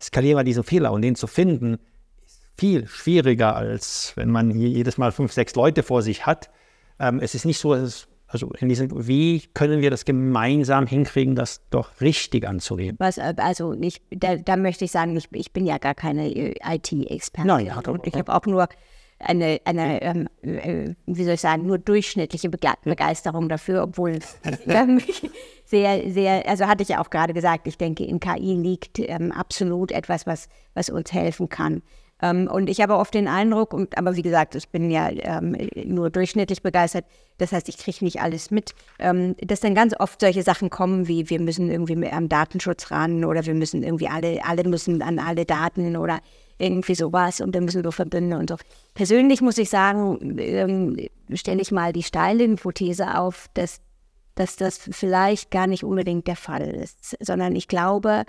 [0.00, 1.78] skalieren wir diesen Fehler und den zu finden,
[2.24, 6.50] ist viel schwieriger, als wenn man hier jedes Mal fünf, sechs Leute vor sich hat.
[6.98, 10.86] Ähm, es ist nicht so, dass es also in diesem, wie können wir das gemeinsam
[10.86, 12.96] hinkriegen, das doch richtig anzugehen?
[12.98, 16.28] Was, äh, also ich, da, da möchte ich sagen, ich, ich bin ja gar keine
[16.28, 17.46] äh, IT-Expertin.
[17.46, 18.68] Nein, ja, ich habe auch nur
[19.18, 24.18] eine, eine ähm, äh, wie soll ich sagen, nur durchschnittliche Bege Begeisterung dafür, obwohl
[24.66, 25.00] ähm,
[25.64, 29.30] sehr, sehr, also hatte ich ja auch gerade gesagt, ich denke, in KI liegt ähm,
[29.30, 31.82] absolut etwas, was, was uns helfen kann.
[32.22, 35.56] Ähm, und ich habe oft den Eindruck, und, aber wie gesagt, ich bin ja ähm,
[35.84, 37.04] nur durchschnittlich begeistert,
[37.38, 41.08] das heißt, ich kriege nicht alles mit, ähm, dass dann ganz oft solche Sachen kommen,
[41.08, 45.18] wie wir müssen irgendwie am Datenschutz ran oder wir müssen irgendwie alle, alle müssen an
[45.18, 46.20] alle Daten oder
[46.58, 48.56] irgendwie sowas und dann müssen wir verbinden und so.
[48.94, 50.96] Persönlich muss ich sagen, ähm,
[51.34, 53.80] stelle ich mal die steile Hypothese auf, dass,
[54.36, 58.24] dass das vielleicht gar nicht unbedingt der Fall ist, sondern ich glaube,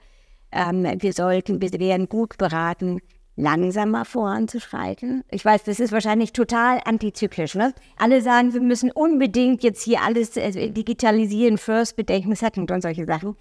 [0.52, 3.00] ähm, wir sollten, wir wären gut beraten,
[3.36, 5.24] langsamer voranzuschreiten.
[5.32, 7.56] Ich weiß, das ist wahrscheinlich total antizyklisch.
[7.56, 7.74] Ne?
[7.98, 13.06] Alle sagen, wir müssen unbedingt jetzt hier alles äh, digitalisieren, First, Bedenken, Second und solche
[13.06, 13.36] Sachen.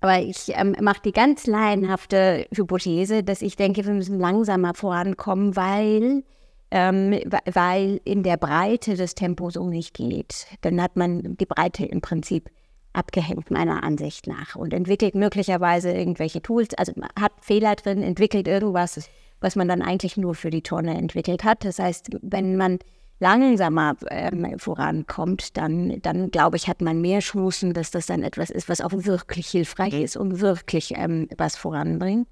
[0.00, 5.56] Aber ich ähm, mache die ganz laienhafte Hypothese, dass ich denke, wir müssen langsamer vorankommen,
[5.56, 6.22] weil,
[6.70, 7.18] ähm,
[7.52, 10.46] weil in der Breite das Tempo so nicht geht.
[10.60, 12.50] Dann hat man die Breite im Prinzip
[12.96, 19.08] abgehängt, meiner Ansicht nach, und entwickelt möglicherweise irgendwelche Tools, also hat Fehler drin, entwickelt irgendwas,
[19.40, 21.64] was man dann eigentlich nur für die Tonne entwickelt hat.
[21.64, 22.78] Das heißt, wenn man
[23.18, 28.50] langsamer ähm, vorankommt, dann, dann glaube ich, hat man mehr Chancen, dass das dann etwas
[28.50, 32.28] ist, was auch wirklich hilfreich ist und wirklich ähm, was voranbringt.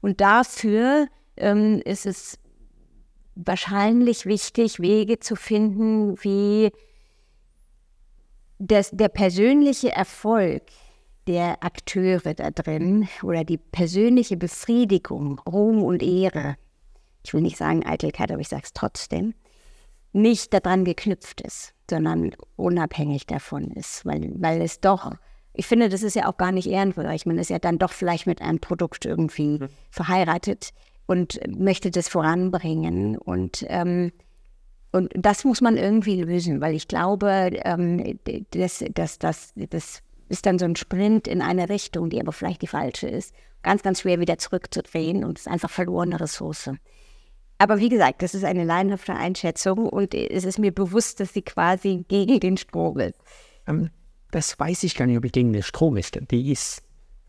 [0.00, 2.38] Und dafür ähm, ist es
[3.34, 6.70] wahrscheinlich wichtig, Wege zu finden, wie
[8.60, 10.62] das, der persönliche Erfolg
[11.26, 16.56] der Akteure da drin oder die persönliche Befriedigung, Ruhm und Ehre,
[17.24, 19.34] ich will nicht sagen Eitelkeit, aber ich sage es trotzdem,
[20.12, 25.12] nicht daran geknüpft ist, sondern unabhängig davon ist, weil, weil es doch
[25.52, 27.26] ich finde, das ist ja auch gar nicht ehrenwürdig.
[27.26, 29.68] Man ist ja dann doch vielleicht mit einem Produkt irgendwie mhm.
[29.90, 30.70] verheiratet
[31.06, 33.18] und möchte das voranbringen.
[33.18, 34.12] Und, ähm,
[34.92, 38.18] und das muss man irgendwie lösen, weil ich glaube, ähm,
[38.50, 42.68] das, das, das, ist dann so ein Sprint in eine Richtung, die aber vielleicht die
[42.68, 43.34] falsche ist.
[43.62, 46.70] Ganz, ganz schwer wieder zurückzudrehen und es ist einfach verlorene Ressource.
[47.58, 51.42] Aber wie gesagt, das ist eine laienhafte Einschätzung und es ist mir bewusst, dass sie
[51.42, 53.18] quasi gegen den Strom ist.
[53.66, 53.90] Ähm,
[54.30, 56.18] das weiß ich gar nicht, ob ich gegen den Strom ist.
[56.30, 56.82] Die ist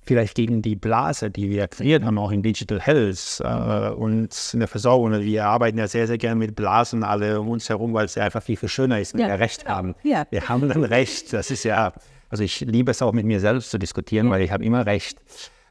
[0.03, 4.59] vielleicht gegen die Blase, die wir kreiert haben, auch in Digital Health äh, und in
[4.59, 5.11] der Versorgung.
[5.21, 8.23] Wir arbeiten ja sehr, sehr gerne mit Blasen alle um uns herum, weil es ja
[8.23, 9.27] einfach viel, viel schöner ist, wenn ja.
[9.27, 9.95] wir Recht haben.
[10.03, 10.25] Ja.
[10.31, 11.33] Wir haben dann Recht.
[11.33, 11.93] Das ist ja,
[12.29, 14.31] also ich liebe es auch mit mir selbst zu diskutieren, ja.
[14.33, 15.19] weil ich habe immer Recht.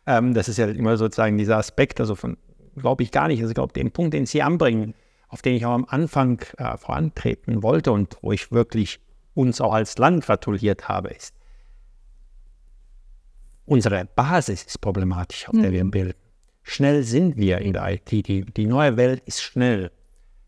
[0.07, 2.37] Ähm, das ist ja immer sozusagen dieser Aspekt, also von
[2.77, 3.41] glaube ich gar nicht.
[3.41, 4.95] Also ich glaube, den Punkt, den Sie anbringen,
[5.29, 9.01] auf den ich auch am Anfang äh, vorantreten wollte und wo ich wirklich
[9.35, 11.35] uns auch als Land gratuliert habe, ist,
[13.71, 15.63] unsere Basis ist problematisch, auf mhm.
[15.63, 16.19] der wir bilden.
[16.63, 18.11] Schnell sind wir in der IT.
[18.11, 19.91] Die, die neue Welt ist schnell.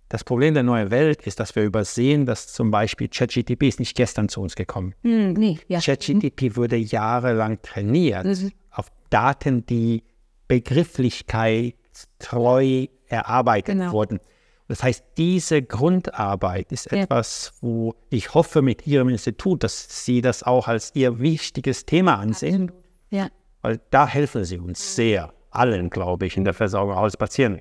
[0.09, 3.97] Das Problem der neuen Welt ist, dass wir übersehen, dass zum Beispiel ChatGTP ist nicht
[3.97, 4.95] gestern zu uns gekommen.
[5.03, 5.81] Mhm, nee, ja.
[5.81, 6.57] ChatGTP mhm.
[6.57, 8.53] wurde jahrelang trainiert mhm.
[8.70, 10.03] auf Daten, die
[10.49, 11.77] Begrifflichkeit
[12.18, 13.93] treu erarbeitet genau.
[13.93, 14.20] wurden.
[14.68, 17.03] Das heißt, diese Grundarbeit ist ja.
[17.03, 22.18] etwas, wo ich hoffe mit Ihrem Institut, dass Sie das auch als Ihr wichtiges Thema
[22.18, 22.73] ansehen.
[23.12, 23.28] Ja.
[23.60, 27.60] Weil da helfen Sie uns sehr, allen, glaube ich, in der Versorgung als Patienten.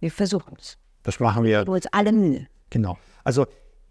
[0.00, 0.78] Wir versuchen es.
[1.02, 1.66] Das machen wir.
[1.66, 2.46] Wir uns alle Mühe.
[2.70, 2.96] Genau.
[3.24, 3.46] Also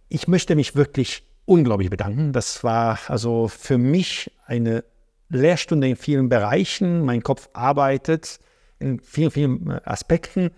[0.10, 2.32] ich möchte mich wirklich unglaublich bedanken.
[2.32, 4.84] Das war also für mich eine
[5.30, 7.04] Lehrstunde in vielen Bereichen.
[7.04, 8.40] Mein Kopf arbeitet
[8.80, 10.52] in vielen, vielen äh, Aspekten.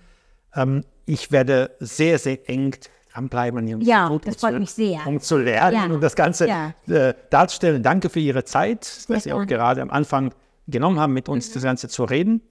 [0.54, 2.76] Ähm, ich werde sehr, sehr eng
[3.16, 5.06] dranbleiben an Ihrem ja, Institut, das freut mich sehr.
[5.06, 5.86] um zu lernen ja.
[5.86, 6.74] und das Ganze ja.
[6.88, 7.82] äh, darzustellen.
[7.82, 10.34] Danke für Ihre Zeit, dass Sie auch gerade am Anfang
[10.68, 11.54] genommen haben, mit uns mhm.
[11.54, 12.42] das Ganze zu reden.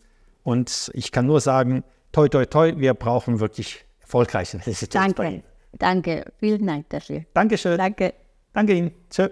[0.43, 4.59] Und ich kann nur sagen, toi, toi, toi, wir brauchen wirklich erfolgreiche
[4.91, 5.43] Danke,
[5.73, 7.25] danke, vielen Dank dafür.
[7.35, 7.79] Dankeschön.
[7.79, 8.15] Danke.
[8.53, 8.93] Danke Ihnen.
[9.11, 9.29] Tschö.